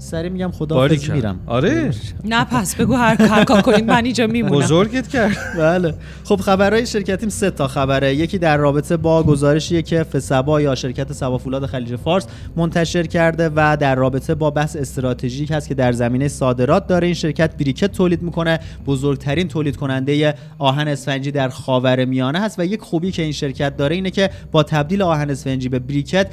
سری 0.00 0.28
میگم 0.28 0.50
خدا 0.50 0.88
میرم. 1.12 1.40
آره. 1.46 1.90
نه 2.24 2.44
پس 2.44 2.74
بگو 2.74 2.94
هر 2.94 3.22
هر 3.22 3.44
کار 3.44 3.62
کنید 3.62 3.84
من 3.84 4.04
اینجا 4.04 4.26
میمونم. 4.26 4.54
بزرگت 4.54 5.08
کرد. 5.08 5.36
بله. 5.58 5.94
خب 6.24 6.36
خبرهای 6.36 6.86
شرکتیم 6.86 7.28
سه 7.28 7.50
تا 7.50 7.68
خبره. 7.68 8.14
یکی 8.14 8.38
در 8.38 8.56
رابطه 8.56 8.96
با 8.96 9.22
گزارشی 9.22 9.82
که 9.82 10.02
فسبا 10.02 10.60
یا 10.60 10.74
شرکت 10.74 11.12
سبا 11.12 11.38
فولاد 11.38 11.66
خلیج 11.66 11.96
فارس 11.96 12.26
منتشر 12.56 13.02
کرده 13.02 13.50
و 13.56 13.76
در 13.80 13.94
رابطه 13.94 14.34
با 14.34 14.50
بحث 14.50 14.76
استراتژیک 14.76 15.50
هست 15.50 15.68
که 15.68 15.74
در 15.74 15.92
زمینه 15.92 16.28
صادرات 16.28 16.86
داره 16.86 17.06
این 17.06 17.14
شرکت 17.14 17.56
بریکت 17.56 17.92
تولید 17.92 18.22
می‌کنه. 18.22 18.60
بزرگترین 18.86 19.48
تولید 19.48 19.76
کننده 19.76 20.34
آهن 20.58 20.88
اسفنجی 20.88 21.30
در 21.30 21.48
خاورمیانه 21.48 22.40
هست 22.40 22.58
و 22.58 22.64
یک 22.64 22.80
خوبی 22.80 23.10
که 23.10 23.22
این 23.22 23.32
شرکت 23.32 23.76
داره 23.76 23.94
اینه 23.94 24.10
که 24.10 24.30
با 24.52 24.62
تبدیل 24.62 25.02
آهن 25.02 25.30
اسفنجی 25.30 25.68
به 25.68 25.78
بریکت 25.78 26.26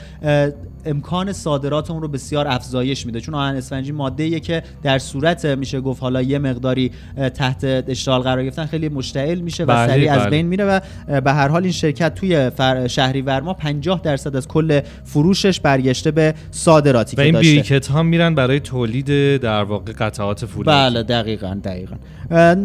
امکان 0.87 1.33
صادرات 1.33 1.91
اون 1.91 2.01
رو 2.01 2.07
بسیار 2.07 2.47
افزایش 2.47 3.05
میده. 3.05 3.19
چون 3.19 3.35
آهن 3.35 3.55
اسفنجی 3.55 3.91
ماده 3.91 4.39
که 4.39 4.63
در 4.83 4.99
صورت 4.99 5.45
میشه 5.45 5.81
گفت 5.81 6.01
حالا 6.01 6.21
یه 6.21 6.39
مقداری 6.39 6.91
تحت 7.33 7.63
اشتغال 7.63 8.21
قرار 8.21 8.43
گرفتن 8.43 8.65
خیلی 8.65 8.89
مشتعل 8.89 9.39
میشه 9.39 9.63
و 9.63 9.67
بله 9.67 9.87
سریع 9.87 10.13
از 10.13 10.19
بله. 10.19 10.29
بین 10.29 10.45
میره 10.45 10.65
و 10.65 10.79
به 11.21 11.33
هر 11.33 11.47
حال 11.47 11.63
این 11.63 11.71
شرکت 11.71 12.15
توی 12.15 12.51
شهری 12.89 13.21
ورما 13.21 13.53
50 13.53 14.01
درصد 14.03 14.35
از 14.35 14.47
کل 14.47 14.81
فروشش 15.03 15.59
برگشته 15.59 16.11
به 16.11 16.33
صادراتی 16.51 17.17
و 17.17 17.21
این 17.21 17.39
بیکت 17.39 17.87
ها 17.87 18.03
میرن 18.03 18.35
برای 18.35 18.59
تولید 18.59 19.37
در 19.37 19.63
واقع 19.63 19.91
قطعات 19.91 20.45
فولاد 20.45 20.75
بله 20.75 21.03
دقیقاً 21.03 21.59
دقیقاً. 21.63 21.95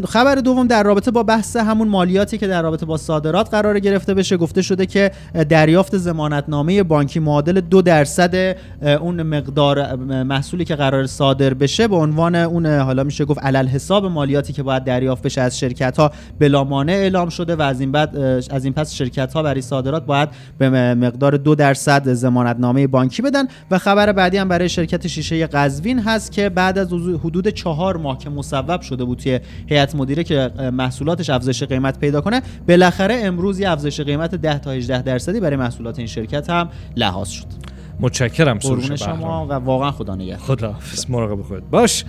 خبر 0.09 0.35
دوم 0.35 0.67
در 0.67 0.83
رابطه 0.83 1.11
با 1.11 1.23
بحث 1.23 1.57
همون 1.57 1.89
مالیاتی 1.89 2.39
که 2.39 2.47
در 2.47 2.63
رابطه 2.63 2.87
با 2.87 2.97
صادرات 2.97 3.51
قرار 3.51 3.79
گرفته 3.79 4.15
بشه 4.15 4.37
گفته 4.37 4.63
شده 4.63 4.87
که 4.87 5.11
دریافت 5.49 5.97
زمانتنامه 5.97 6.83
بانکی 6.83 7.21
معادل 7.21 7.61
دو 7.61 7.83
درصد 7.83 8.12
اون 9.01 9.23
مقدار 9.23 9.97
محصولی 10.23 10.65
که 10.65 10.77
قرار 10.77 11.07
صادر 11.07 11.55
بشه 11.55 11.89
به 11.89 11.97
عنوان 11.97 12.35
اون 12.35 12.67
حالا 12.67 13.05
میشه 13.05 13.25
گفت 13.25 13.41
علل 13.41 13.67
حساب 13.67 14.07
مالیاتی 14.07 14.53
که 14.53 14.63
باید 14.63 14.85
دریافت 14.85 15.23
بشه 15.23 15.41
از 15.41 15.59
شرکت 15.59 15.97
ها 15.97 16.13
بلا 16.39 16.65
مانع 16.65 16.93
اعلام 16.93 17.29
شده 17.29 17.57
و 17.57 17.63
از 17.63 17.81
این 17.81 17.93
بعد 17.93 18.17
از 18.51 18.65
این 18.65 18.73
پس 18.73 18.95
شرکت 18.95 19.33
ها 19.33 19.43
برای 19.43 19.63
صادرات 19.63 20.07
باید 20.07 20.29
به 20.59 20.95
مقدار 20.95 21.37
دو 21.37 21.55
درصد 21.55 22.09
نامه 22.59 22.87
بانکی 22.87 23.23
بدن. 23.23 23.45
و 23.71 23.79
خبر 23.79 24.13
بعدی 24.13 24.37
هم 24.37 24.49
برای 24.49 24.69
شرکت 24.69 25.07
شیشه 25.07 25.47
قزوین 25.47 25.99
هست 25.99 26.33
که 26.33 26.49
بعد 26.49 26.79
از 26.79 26.93
حدود 26.93 27.49
چهار 27.49 27.97
ماه 27.97 28.19
که 28.19 28.31
مصوب 28.31 28.81
شده 28.81 29.05
بود 29.05 29.19
توی 29.19 29.41
هیئت 29.67 29.95
مدیره 29.95 30.25
که 30.25 30.51
محصولاتش 30.73 31.31
افزایش 31.31 31.63
قیمت 31.63 31.99
پیدا 31.99 32.21
کنه 32.21 32.43
بالاخره 32.69 33.15
امروز 33.15 33.61
افزایش 33.61 34.01
قیمت 34.01 34.35
10 34.35 34.59
تا 34.59 34.71
18 34.71 35.03
درصدی 35.03 35.41
برای 35.41 35.57
محصولات 35.57 35.99
این 35.99 36.09
شرکت 36.09 36.51
هم 36.51 36.69
لحاظ 36.97 37.29
شد. 37.29 37.72
متشکرم 38.03 38.59
سروش 38.59 38.93
شما 38.93 39.47
و 39.47 39.53
واقعا 39.53 39.91
خدا 39.91 40.15
نگهدار. 40.15 40.39
خدا 40.39 40.77
مراقب 41.09 41.43
خود 41.43 41.71
باش. 41.71 42.05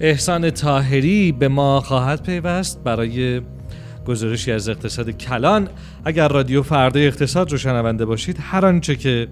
احسان 0.00 0.50
تاهری 0.50 1.32
به 1.32 1.48
ما 1.48 1.80
خواهد 1.80 2.22
پیوست 2.22 2.84
برای 2.84 3.40
گزارشی 4.06 4.52
از 4.52 4.68
اقتصاد 4.68 5.10
کلان. 5.10 5.68
اگر 6.04 6.28
رادیو 6.28 6.62
فردا 6.62 7.00
اقتصاد 7.00 7.52
رو 7.52 7.58
شنونده 7.58 8.04
باشید 8.04 8.36
هر 8.40 8.66
آنچه 8.66 8.96
که 8.96 9.28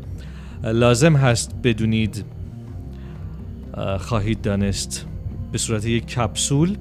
لازم 0.65 1.17
هست 1.17 1.55
بدونید 1.65 2.25
خواهید 3.99 4.43
دانست. 4.43 5.07
به 5.53 5.59
صورت 5.59 5.87
یک 5.87 6.07
کپسول 6.07 6.77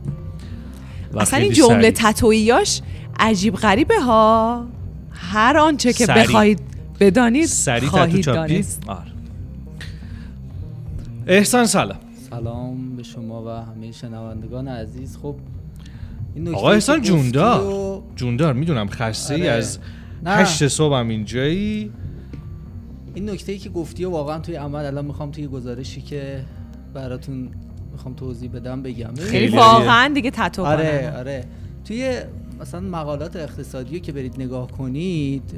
اصلا 1.18 1.40
این 1.40 1.54
جمله 1.54 1.92
تتویاش 1.92 2.82
عجیب 3.20 3.56
غریبه 3.56 4.00
ها. 4.00 4.66
هر 5.12 5.58
آنچه 5.58 5.94
که 5.94 6.08
بخواهید 6.08 6.60
بدانید 7.00 7.50
خواهید 7.88 8.26
دانست. 8.26 8.84
آره. 8.88 9.12
احسان 11.28 11.66
سلام 11.66 11.98
سلام 12.30 12.96
به 12.96 13.04
شما 13.04 13.44
و 13.46 13.50
همه 13.50 13.92
شنوندگان 13.92 14.68
عزیز. 14.68 15.18
خب 15.18 15.36
این 16.36 16.56
آقا 16.56 16.72
احسان 16.72 17.02
جوندار. 17.02 17.64
و... 17.64 18.04
جوندار 18.16 18.54
می‌دونم 18.54 18.90
خسته 18.90 19.36
ای 19.36 19.42
آره. 19.42 19.52
از 19.52 19.80
هشت 20.26 20.68
صبح 20.68 20.96
هم 20.96 21.10
اینجایی. 21.10 21.92
این 23.14 23.30
نکته 23.30 23.52
ای 23.52 23.58
که 23.58 23.70
گفتی 23.70 24.06
و 24.06 24.10
واقعا 24.10 24.40
توی 24.40 24.56
عمل 24.56 24.86
الان 24.86 25.06
می‌خوام 25.06 25.32
توی 25.32 25.48
گزارشی 25.48 26.02
که 26.02 26.42
براتون 26.94 27.50
می‌خوام 27.92 28.14
توضیح 28.14 28.52
بدم 28.52 28.82
بگم. 28.82 29.16
خیلی 29.16 29.58
واقعا 29.58 30.14
دیگه 30.14 30.32
تتو 30.32 30.64
آره 30.64 31.14
آره. 31.18 31.46
توی 31.86 32.20
مثلا 32.62 32.82
مقالات 32.82 33.36
اقتصادی 33.36 34.00
که 34.00 34.12
برید 34.12 34.36
نگاه 34.38 34.68
کنید 34.68 35.54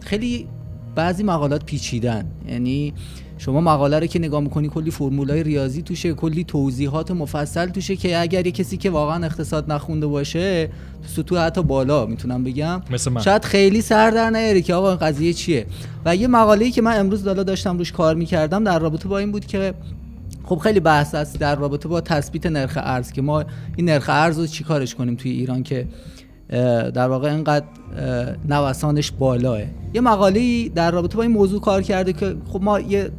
خیلی 0.00 0.48
بعضی 0.96 1.22
مقالات 1.22 1.64
پیچیدن. 1.64 2.26
یعنی 2.48 2.94
شما 3.38 3.60
مقاله 3.60 3.98
رو 3.98 4.06
که 4.06 4.18
نگاه 4.18 4.40
می‌کنی 4.40 4.68
کلی 4.68 4.90
فرمولای 4.90 5.42
ریاضی 5.42 5.82
توشه 5.82 6.14
کلی 6.14 6.44
توضیحات 6.44 7.10
مفصل 7.10 7.66
توشه 7.66 7.96
که 7.96 8.20
اگر 8.20 8.46
یه 8.46 8.52
کسی 8.52 8.76
که 8.76 8.90
واقعا 8.90 9.26
اقتصاد 9.26 9.72
نخونده 9.72 10.06
باشه 10.06 10.68
سطوح 11.06 11.38
حتی 11.38 11.62
بالا 11.62 12.06
می‌تونم 12.06 12.44
بگم. 12.44 12.82
مثل 12.90 13.12
من. 13.12 13.22
شاید 13.22 13.44
خیلی 13.44 13.82
سر 13.82 14.10
در 14.10 14.30
نیاره 14.30 14.62
که 14.62 14.74
آقا 14.74 14.88
این 14.90 14.98
قضیه 14.98 15.32
چیه. 15.32 15.66
و 16.04 16.16
یه 16.16 16.26
مقاله‌ای 16.26 16.70
که 16.70 16.82
من 16.82 16.98
امروز 16.98 17.24
دالا 17.24 17.42
داشتم 17.42 17.78
روش 17.78 17.92
کار 17.92 18.14
می‌کردم 18.14 18.64
در 18.64 18.78
رابطه 18.78 19.08
با 19.08 19.18
این 19.18 19.32
بود 19.32 19.46
که 19.46 19.74
خب 20.44 20.58
خیلی 20.58 20.80
بحث 20.80 21.14
است 21.14 21.38
در 21.38 21.56
رابطه 21.56 21.88
با 21.88 22.00
تثبیت 22.00 22.46
نرخ 22.46 22.78
ارز 22.82 23.12
که 23.12 23.22
ما 23.22 23.44
این 23.76 23.88
نرخ 23.88 24.08
ارز 24.08 24.38
رو 24.38 24.46
چیکارش 24.46 24.94
کنیم 24.94 25.14
توی 25.14 25.30
ایران 25.30 25.62
که 25.62 25.88
در 26.94 27.08
واقع 27.08 27.30
اینقدر 27.30 27.66
نوسانش 28.48 29.10
بالاه. 29.10 29.60
یه 29.94 30.00
مقاله 30.00 30.68
در 30.68 30.90
رابطه 30.90 31.16
با 31.16 31.22
این 31.22 31.32
موضوع 31.32 31.60
کار 31.60 31.82
کرده 31.82 32.12
که 32.12 32.36
خب 32.52 32.62
ما 32.62 32.80
یه 32.80 33.10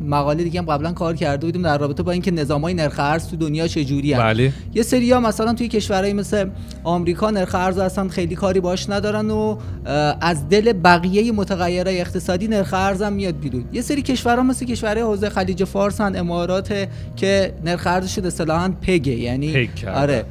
مقاله 0.00 0.44
دیگه 0.44 0.60
هم 0.60 0.66
قبلا 0.66 0.92
کار 0.92 1.16
کرده 1.16 1.46
بودیم 1.46 1.62
در 1.62 1.78
رابطه 1.78 2.02
با 2.02 2.12
اینکه 2.12 2.30
نظامای 2.30 2.74
نرخ 2.74 2.94
ارز 2.98 3.28
تو 3.28 3.36
دنیا 3.36 3.68
چجوری 3.68 4.14
بله. 4.14 4.52
یه 4.74 4.82
سری 4.82 5.12
ها 5.12 5.20
مثلا 5.20 5.54
توی 5.54 5.68
کشورهایی 5.68 6.12
مثل 6.12 6.48
آمریکا 6.84 7.30
نرخ 7.30 7.54
ارز 7.54 7.78
اصلا 7.78 8.08
خیلی 8.08 8.34
کاری 8.34 8.60
باش 8.60 8.90
ندارن 8.90 9.30
و 9.30 9.56
از 10.20 10.48
دل 10.48 10.72
بقیه 10.72 11.32
متغیرهای 11.32 12.00
اقتصادی 12.00 12.48
نرخ 12.48 12.74
ارز 12.74 13.02
هم 13.02 13.12
میاد 13.12 13.40
بیرون. 13.40 13.64
یه 13.72 13.82
سری 13.82 14.02
کشورها 14.02 14.42
مثل 14.42 14.66
کشورهای 14.66 15.02
حوزه 15.02 15.30
خلیج 15.30 15.64
فارس 15.64 16.00
هن 16.00 16.16
امارات 16.16 16.88
که 17.16 17.54
نرخ 17.64 17.86
ارزش 17.86 18.18
اصطلاحا 18.18 18.72
پگه 18.82 19.12
یعنی 19.12 19.70
آره 19.94 20.24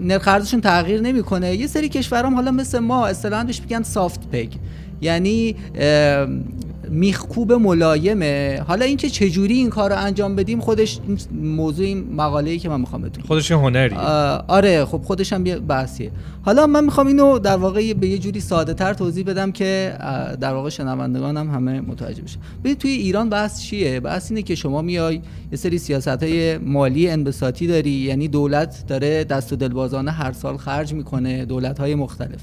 نرخ 0.00 0.28
ارزششون 0.28 0.60
تغییر 0.60 1.00
نمی‌کنه. 1.00 1.54
یه 1.54 1.66
سری 1.66 1.88
کشورها 1.88 2.30
حالا 2.30 2.50
مثل 2.50 2.78
ما 2.78 3.06
اصطلاحا 3.06 3.44
بهش 3.44 3.60
میگن 3.60 3.82
سافت 3.82 4.30
پگ 4.30 4.48
یعنی 5.00 5.56
میخکوب 6.94 7.52
ملایمه. 7.52 8.62
حالا 8.68 8.84
اینکه 8.84 9.10
چجوری 9.10 9.54
این 9.54 9.70
کار 9.70 9.90
رو 9.90 9.98
انجام 9.98 10.36
بدیم 10.36 10.60
خودش 10.60 11.00
موضوع 11.42 11.86
این 11.86 12.14
مقاله 12.14 12.50
ای 12.50 12.58
که 12.58 12.68
من 12.68 12.80
می‌خوام 12.80 13.02
بتونم 13.02 13.26
خودش 13.26 13.50
هنری 13.50 13.94
آره 14.48 14.84
خب 14.84 15.02
خودش 15.02 15.32
هم 15.32 15.46
یه 15.46 15.58
بحثیه. 15.58 16.10
حالا 16.42 16.66
من 16.66 16.84
می‌خوام 16.84 17.06
اینو 17.06 17.38
در 17.38 17.56
واقع 17.56 17.92
به 17.92 18.08
یه 18.08 18.18
جوری 18.18 18.40
ساده 18.40 18.74
تر 18.74 18.94
توضیح 18.94 19.24
بدم 19.24 19.52
که 19.52 19.96
در 20.40 20.54
واقع 20.54 20.68
شنوندگان 20.68 21.36
هم 21.36 21.50
همه 21.50 21.80
متوجه 21.80 22.22
بشه 22.22 22.38
ببین 22.64 22.74
توی 22.74 22.90
ایران 22.90 23.28
بحث 23.28 23.60
چیه؟ 23.60 24.00
بحث 24.00 24.30
اینه 24.30 24.42
که 24.42 24.54
شما 24.54 24.82
میای 24.82 25.20
یه 25.52 25.58
سری 25.58 25.78
سیاست 25.78 26.22
های 26.22 26.58
مالی 26.58 27.08
انبساطی 27.08 27.66
داری 27.66 27.90
یعنی 27.90 28.28
دولت 28.28 28.84
داره 28.86 29.24
دست 29.24 29.52
و 29.52 29.56
دلبازانه 29.56 30.10
هر 30.10 30.32
سال 30.32 30.56
خرج 30.56 30.92
می‌کنه 30.92 31.44
دولت 31.44 31.80
های 31.80 31.94
مختلف. 31.94 32.40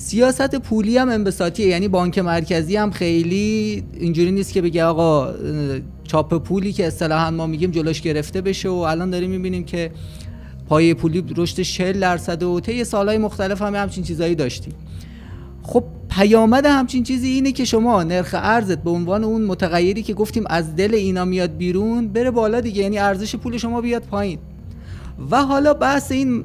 سیاست 0.00 0.56
پولی 0.56 0.98
هم 0.98 1.08
انبساطیه 1.08 1.66
یعنی 1.66 1.88
بانک 1.88 2.18
مرکزی 2.18 2.76
هم 2.76 2.90
خیلی 2.90 3.84
اینجوری 3.92 4.30
نیست 4.30 4.52
که 4.52 4.62
بگه 4.62 4.84
آقا 4.84 5.34
چاپ 6.04 6.34
پولی 6.34 6.72
که 6.72 6.86
اصطلاحا 6.86 7.30
ما 7.30 7.46
میگیم 7.46 7.70
جلوش 7.70 8.00
گرفته 8.00 8.40
بشه 8.40 8.68
و 8.68 8.72
الان 8.72 9.10
داریم 9.10 9.30
می‌بینیم 9.30 9.64
که 9.64 9.90
پای 10.68 10.94
پولی 10.94 11.24
رشد 11.36 11.62
40 11.62 12.00
درصد 12.00 12.42
و 12.42 12.60
طی 12.60 12.84
سالهای 12.84 13.18
مختلف 13.18 13.62
هم 13.62 13.74
همچین 13.74 14.04
چیزایی 14.04 14.34
داشتیم. 14.34 14.74
خب 15.62 15.84
پیامد 16.08 16.66
همچین 16.66 17.02
چیزی 17.02 17.28
اینه 17.28 17.52
که 17.52 17.64
شما 17.64 18.02
نرخ 18.02 18.34
ارزت 18.38 18.78
به 18.78 18.90
عنوان 18.90 19.24
اون 19.24 19.42
متغیری 19.42 20.02
که 20.02 20.14
گفتیم 20.14 20.44
از 20.46 20.76
دل 20.76 20.94
اینا 20.94 21.24
میاد 21.24 21.56
بیرون 21.56 22.08
بره 22.08 22.30
بالا 22.30 22.60
دیگه 22.60 22.82
یعنی 22.82 22.98
ارزش 22.98 23.36
پول 23.36 23.56
شما 23.56 23.80
بیاد 23.80 24.02
پایین. 24.02 24.38
و 25.30 25.42
حالا 25.42 25.74
بحث 25.74 26.12
این 26.12 26.44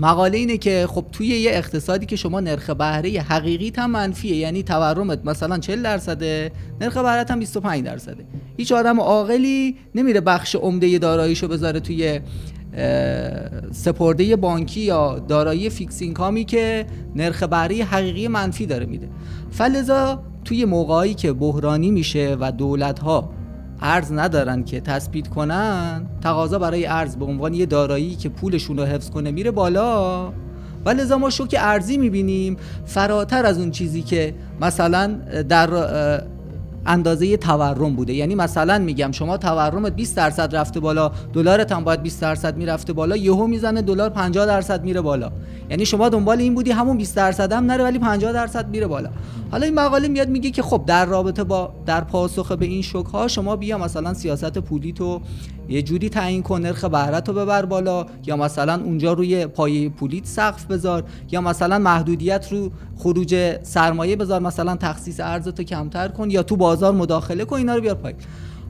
مقاله 0.00 0.38
اینه 0.38 0.58
که 0.58 0.86
خب 0.88 1.04
توی 1.12 1.26
یه 1.26 1.50
اقتصادی 1.50 2.06
که 2.06 2.16
شما 2.16 2.40
نرخ 2.40 2.70
بهره 2.70 3.20
حقیقی 3.20 3.72
هم 3.76 3.90
منفیه 3.90 4.36
یعنی 4.36 4.62
تورمت 4.62 5.20
مثلا 5.24 5.58
40 5.58 5.82
درصده 5.82 6.52
نرخ 6.80 6.96
بهرهت 6.96 7.30
هم 7.30 7.38
25 7.38 7.84
درصده. 7.84 8.24
هیچ 8.56 8.72
آدم 8.72 9.00
عاقلی 9.00 9.76
نمیره 9.94 10.20
بخش 10.20 10.56
عمده 10.56 10.98
داراییشو 10.98 11.48
بذاره 11.48 11.80
توی 11.80 12.20
سپرده 13.72 14.36
بانکی 14.36 14.80
یا 14.80 15.18
دارایی 15.18 15.70
فیکس 15.70 16.02
اینکامی 16.02 16.44
که 16.44 16.86
نرخ 17.14 17.42
بهره 17.42 17.84
حقیقی 17.84 18.28
منفی 18.28 18.66
داره 18.66 18.86
میده. 18.86 19.08
فلذا 19.50 20.22
توی 20.44 20.64
موقعی 20.64 21.14
که 21.14 21.32
بحرانی 21.32 21.90
میشه 21.90 22.36
و 22.40 22.52
دولت 22.52 22.98
ها 22.98 23.39
ارز 23.82 24.12
ندارن 24.12 24.64
که 24.64 24.80
تثبیت 24.80 25.28
کنن. 25.28 26.06
تقاضا 26.22 26.58
برای 26.58 26.86
ارز 26.86 27.16
به 27.16 27.24
عنوان 27.24 27.54
یه 27.54 27.66
دارایی 27.66 28.16
که 28.16 28.28
پولشون 28.28 28.78
رو 28.78 28.84
حفظ 28.84 29.10
کنه 29.10 29.30
میره 29.30 29.50
بالا. 29.50 30.28
و 30.84 30.90
لذا 30.90 31.18
ما 31.18 31.30
شوک 31.30 31.56
ارزی 31.58 31.96
می‌بینیم. 31.96 32.56
فراتر 32.86 33.46
از 33.46 33.58
اون 33.58 33.70
چیزی 33.70 34.02
که 34.02 34.34
مثلا 34.60 35.06
در 35.48 35.68
اندازه 36.86 37.36
تورم 37.36 37.96
بوده. 37.96 38.14
یعنی 38.14 38.34
مثلا 38.34 38.78
میگم 38.78 39.10
شما 39.12 39.36
تورمت 39.36 39.96
20 39.96 40.16
درصد 40.16 40.56
رفته 40.56 40.80
بالا 40.80 41.12
دلارت 41.32 41.72
هم 41.72 41.84
باید 41.84 42.02
20 42.02 42.20
درصد 42.20 42.56
می‌رفته 42.56 42.92
بالا 42.92 43.16
یهو 43.16 43.46
می‌زنه 43.46 43.82
دلار 43.82 44.10
50 44.10 44.46
درصد 44.46 44.84
میره 44.84 45.00
بالا. 45.00 45.32
یعنی 45.70 45.86
شما 45.86 46.08
دنبال 46.08 46.38
این 46.38 46.54
بودی 46.54 46.70
همون 46.70 46.96
20 46.96 47.16
درصد 47.16 47.52
هم 47.52 47.64
نره 47.64 47.84
ولی 47.84 47.98
50 47.98 48.32
درصد 48.32 48.68
میره 48.68 48.86
بالا. 48.86 49.10
حالا 49.50 49.64
این 49.64 49.74
مقاله 49.74 50.08
میاد 50.08 50.28
میگه 50.28 50.50
که 50.50 50.62
خب 50.62 50.82
در 50.86 51.04
رابطه 51.04 51.44
با 51.44 51.72
در 51.86 52.00
پاسخ 52.00 52.52
به 52.52 52.66
این 52.66 52.82
شوک 52.82 53.06
ها 53.06 53.28
شما 53.28 53.56
بیا 53.56 53.78
مثلا 53.78 54.14
سیاست 54.14 54.58
پولی 54.58 54.92
تو 54.92 55.20
یه 55.70 55.82
جوری 55.82 56.08
تعیین 56.08 56.42
کن 56.42 56.60
نرخ 56.60 56.84
بهره 56.84 57.20
رو 57.20 57.32
ببر 57.32 57.64
بالا. 57.64 58.06
یا 58.26 58.36
مثلا 58.36 58.82
اونجا 58.84 59.12
روی 59.12 59.46
پایه 59.46 59.88
پولیت 59.88 60.26
سقف 60.26 60.66
بذار. 60.66 61.04
یا 61.30 61.40
مثلا 61.40 61.78
محدودیت 61.78 62.52
رو 62.52 62.70
خروج 62.96 63.56
سرمایه 63.62 64.16
بذار. 64.16 64.40
مثلا 64.40 64.76
تخصیص 64.76 65.20
ارزتو 65.20 65.62
کمتر 65.62 66.08
کن 66.08 66.30
یا 66.30 66.42
تو 66.42 66.56
بازار 66.56 66.92
مداخله 66.92 67.44
کن 67.44 67.56
اینا 67.56 67.74
رو 67.74 67.80
بیار 67.80 67.94
پایین. 67.94 68.18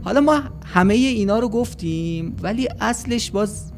حالا 0.05 0.21
ما 0.21 0.41
همه 0.65 0.95
اینا 0.95 1.39
رو 1.39 1.49
گفتیم 1.49 2.37
ولی 2.43 2.69
اصلش 2.81 3.31
باز 3.31 3.70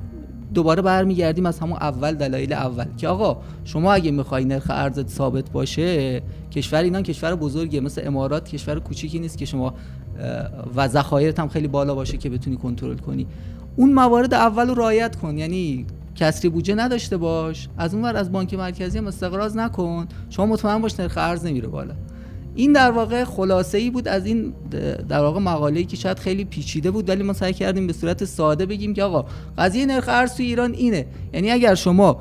دوباره 0.54 0.82
برمیگردیم 0.82 1.46
از 1.46 1.58
همون 1.58 1.76
اول 1.76 2.14
دلایل 2.14 2.52
اول 2.52 2.86
که 2.96 3.08
آقا 3.08 3.42
شما 3.64 3.92
اگه 3.92 4.10
می‌خوای 4.10 4.44
نرخ 4.44 4.66
ارزت 4.70 5.08
ثابت 5.08 5.50
باشه 5.50 6.22
کشور 6.50 6.82
اینا 6.82 7.02
کشور 7.02 7.34
بزرگیه. 7.34 7.80
مثل 7.80 8.02
امارات 8.06 8.48
کشور 8.48 8.80
کوچیکی 8.80 9.18
نیست 9.18 9.38
که 9.38 9.44
شما 9.44 9.74
و 10.76 10.88
ذخایرت 10.88 11.40
هم 11.40 11.48
خیلی 11.48 11.68
بالا 11.68 11.94
باشه 11.94 12.16
که 12.16 12.30
بتونی 12.30 12.56
کنترل 12.56 12.96
کنی. 12.96 13.26
اون 13.76 13.92
موارد 13.92 14.34
اول 14.34 14.68
رو 14.68 14.74
رعایت 14.74 15.16
کن. 15.16 15.38
یعنی 15.38 15.86
کسری 16.14 16.48
بودجه 16.48 16.74
نداشته 16.74 17.16
باش. 17.16 17.68
از 17.78 17.94
اون 17.94 18.04
ور 18.04 18.16
از 18.16 18.32
بانک 18.32 18.54
مرکزی 18.54 18.98
هم 18.98 19.06
استقراض 19.06 19.56
نکن. 19.56 20.06
شما 20.30 20.46
مطمئن 20.46 20.82
باش 20.82 21.00
نرخ 21.00 21.14
ارز 21.16 21.46
نمیره 21.46 21.68
بالا. 21.68 21.94
این 22.56 22.72
در 22.72 22.90
واقع 22.90 23.24
خلاصه 23.24 23.78
ای 23.78 23.90
بود 23.90 24.08
از 24.08 24.26
این 24.26 24.52
در 25.08 25.20
واقع 25.20 25.40
مقاله 25.40 25.78
ای 25.78 25.86
که 25.86 25.96
شاید 25.96 26.18
خیلی 26.18 26.44
پیچیده 26.44 26.90
بود 26.90 27.08
ولی 27.08 27.22
ما 27.22 27.32
سعی 27.32 27.52
کردیم 27.52 27.86
به 27.86 27.92
صورت 27.92 28.24
ساده 28.24 28.66
بگیم 28.66 28.94
که 28.94 29.02
آقا 29.02 29.24
قضیه 29.58 29.86
نرخ 29.86 30.08
ارز 30.08 30.34
تو 30.34 30.42
ایران 30.42 30.72
اینه. 30.72 31.06
یعنی 31.32 31.50
اگر 31.50 31.74
شما 31.74 32.20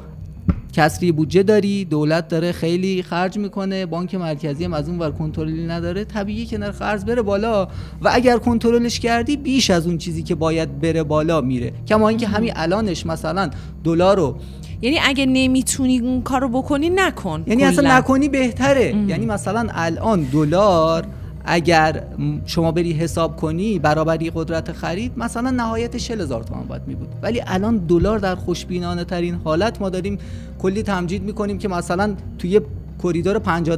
کسری 0.74 1.12
بودجه 1.12 1.44
داری 1.44 1.86
دولت 1.86 2.28
داره 2.28 2.52
خیلی 2.52 3.04
خرج 3.04 3.38
می‌کنه 3.38 3.86
بانک 3.86 4.16
مرکزی 4.16 4.64
هم 4.64 4.74
از 4.74 4.90
اون 4.90 5.00
ور 5.00 5.12
کنترلی 5.12 5.68
نداره 5.68 6.06
طبیعیه 6.06 6.46
که 6.46 6.58
نرخ 6.58 6.78
ارز 6.82 7.06
بره 7.06 7.22
بالا. 7.22 7.68
و 8.02 8.10
اگر 8.14 8.38
کنترلش 8.38 9.00
کردی 9.00 9.38
بیش 9.38 9.70
از 9.70 9.88
اون 9.88 9.98
چیزی 9.98 10.24
که 10.24 10.36
باید 10.36 10.82
بره 10.82 11.04
بالا 11.04 11.42
میره. 11.42 11.74
کما 11.88 12.10
اینکه 12.10 12.28
همین 12.28 12.52
الانش 12.56 13.06
مثلا 13.06 13.50
دلار 13.84 14.18
رو 14.18 14.38
یعنی 14.82 14.98
اگه 15.04 15.26
نمی‌تونی 15.26 16.00
اون 16.00 16.22
کارو 16.22 16.50
بکنی 16.50 16.90
نکن. 16.90 17.44
یعنی 17.48 17.64
اصلا 17.64 17.98
نکنی 17.98 18.30
بهتره. 18.30 18.96
یعنی 19.08 19.26
مثلا 19.26 19.68
الان 19.72 20.22
دلار 20.22 21.06
اگر 21.46 22.04
شما 22.46 22.72
بری 22.72 22.94
حساب 22.94 23.36
کنی 23.36 23.80
برابری 23.80 24.32
قدرت 24.36 24.72
خرید 24.72 25.12
مثلا 25.18 25.50
نهایت 25.50 25.98
40 25.98 26.22
هزار 26.22 26.44
تومان 26.44 26.68
باید 26.68 26.82
می 26.88 26.96
بود 26.96 27.08
ولی 27.22 27.42
الان 27.48 27.78
دلار 27.78 28.20
در 28.20 28.36
خوشبینانه 28.36 29.04
ترین 29.04 29.36
حالت 29.44 29.82
ما 29.82 29.90
داریم 29.90 30.18
کلی 30.60 30.84
تمجید 30.84 31.24
می‌کنیم 31.24 31.58
که 31.58 31.68
مثلا 31.68 32.16
توی 32.38 32.62
کریدور 33.04 33.40
50 33.40 33.78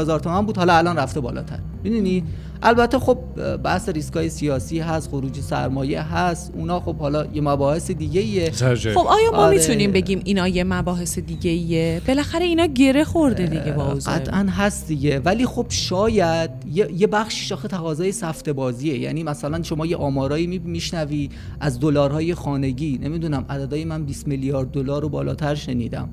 هزار 0.00 0.20
تومان 0.20 0.46
بود 0.46 0.56
حالا 0.56 0.76
الان 0.76 0.96
رفته 0.96 1.20
بالاتر. 1.20 1.58
می‌دونی؟ 1.84 2.24
البته 2.64 2.98
خب 2.98 3.18
بحث 3.56 3.88
ریسکای 3.88 4.28
سیاسی 4.28 4.78
هست 4.78 5.08
خروجی 5.08 5.42
سرمایه 5.42 6.02
هست 6.02 6.52
اونا 6.54 6.80
خب 6.80 6.96
حالا 6.96 7.26
یه 7.34 7.40
مباحث 7.40 7.90
دیگه 7.90 8.20
ایه 8.20 8.50
خب 8.50 9.06
آیا 9.06 9.30
ما 9.32 9.36
آره. 9.36 9.56
می‌تونیم 9.56 9.92
بگیم 9.92 10.20
اینا 10.24 10.48
یه 10.48 10.64
مباحث 10.64 11.18
دیگه 11.18 11.50
ایه 11.50 12.02
بالاخره 12.06 12.44
اینا 12.44 12.66
گره 12.66 13.04
خورده 13.04 13.46
دیگه 13.46 13.72
با 13.72 13.84
قطعا 13.84 14.46
هست 14.50 14.88
دیگه. 14.88 15.18
ولی 15.18 15.46
خب 15.46 15.66
شاید 15.68 16.50
یه 16.74 17.06
بخش 17.06 17.48
شاخه 17.48 17.68
تقاضای 17.68 18.12
سفته 18.12 18.52
بازیه. 18.52 18.98
یعنی 18.98 19.22
مثلا 19.22 19.62
شما 19.62 19.86
یه 19.86 19.96
آمارایی 19.96 20.58
میشنوی 20.58 21.30
از 21.60 21.80
دلارهای 21.80 22.34
خانگی. 22.34 22.98
نمی‌دونم 23.02 23.44
عددهای 23.48 23.84
من 23.84 24.04
20 24.04 24.28
میلیارد 24.28 24.70
دلار 24.70 25.02
رو 25.02 25.08
بالاتر 25.08 25.54
شنیدم. 25.54 26.08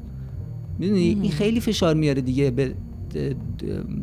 می‌دونی؟ 0.79 1.17
این 1.21 1.31
خیلی 1.31 1.59
فشار 1.59 1.93
میاره 1.93 2.21
دیگه 2.21 2.51
به 2.51 2.73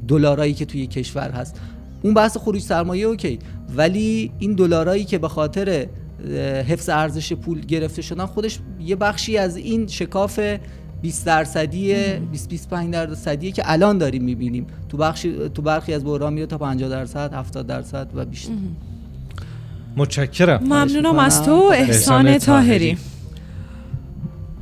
دلارایی 0.09 0.55
که 0.55 0.65
توی 0.65 0.87
کشور 0.87 1.31
هست. 1.31 1.61
اون 2.03 2.15
بحث 2.15 2.37
خروج 2.37 2.61
سرمایه 2.61 3.07
اوکی 3.07 3.39
ولی 3.77 4.33
این 4.39 4.53
دلارایی 4.53 5.05
که 5.05 5.19
به 5.19 5.29
خاطر 5.29 5.87
حفظ 6.69 6.89
ارزش 6.89 7.33
پول 7.33 7.61
گرفته 7.61 8.03
شدن 8.03 8.27
خودش 8.27 8.59
یه 8.81 8.97
بخشی 8.97 9.39
از 9.39 9.57
این 9.57 9.87
شکاف 9.87 10.41
20 11.03 11.27
درصدی 11.27 11.95
20 12.33 12.49
25 12.49 12.93
درصدی 12.93 13.53
که 13.53 13.63
الان 13.65 13.99
داریم 13.99 14.25
می‌بینیم. 14.25 14.67
تو 14.89 14.97
بخشی 14.97 15.49
تو 15.55 15.63
برخی 15.63 15.95
از 15.95 16.05
بحران 16.05 16.33
میره 16.33 16.47
تا 16.47 16.59
50 16.59 16.91
درصد 16.91 17.35
70 17.35 17.67
درصد 17.67 18.09
و 18.15 18.25
بیشتر. 18.25 18.53
متشکرم. 19.97 20.63
ممنونم 20.65 21.19
از 21.19 21.43
تو 21.43 21.71
احسان 21.75 22.39
طاهری. 22.39 22.99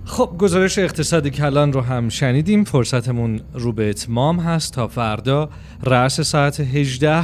خب 0.07 0.35
گزارش 0.39 0.79
اقتصادی 0.79 1.31
کلان 1.31 1.73
رو 1.73 1.81
هم 1.81 2.09
شنیدیم 2.09 2.65
فرصتمون 2.65 3.41
رو 3.55 3.73
به 3.73 3.91
اتمام 3.91 4.41
هست 4.41 4.73
تا 4.73 4.89
فردا 4.89 5.51
رأس 5.83 6.21
ساعت 6.21 6.61
18 6.61 7.23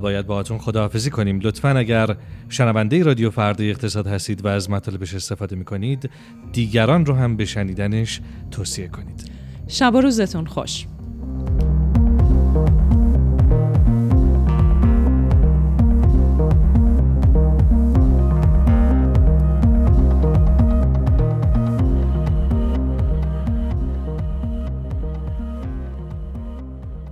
باید 0.00 0.26
باهاتون 0.26 0.58
خداحافظی 0.58 1.10
کنیم. 1.10 1.40
لطفا 1.42 1.68
اگر 1.68 2.16
شنونده 2.48 3.02
رادیو 3.02 3.30
فردا 3.30 3.64
اقتصاد 3.64 4.06
هستید 4.06 4.44
و 4.44 4.48
از 4.48 4.70
مطالبش 4.70 5.14
استفاده 5.14 5.56
می‌کنید 5.56 6.10
دیگران 6.52 7.06
رو 7.06 7.14
هم 7.14 7.36
به 7.36 7.44
شنیدنش 7.44 8.20
توصیه 8.50 8.88
کنید. 8.88 9.30
شب 9.68 9.94
و 9.94 10.00
روزتون 10.00 10.46
خوش. 10.46 10.86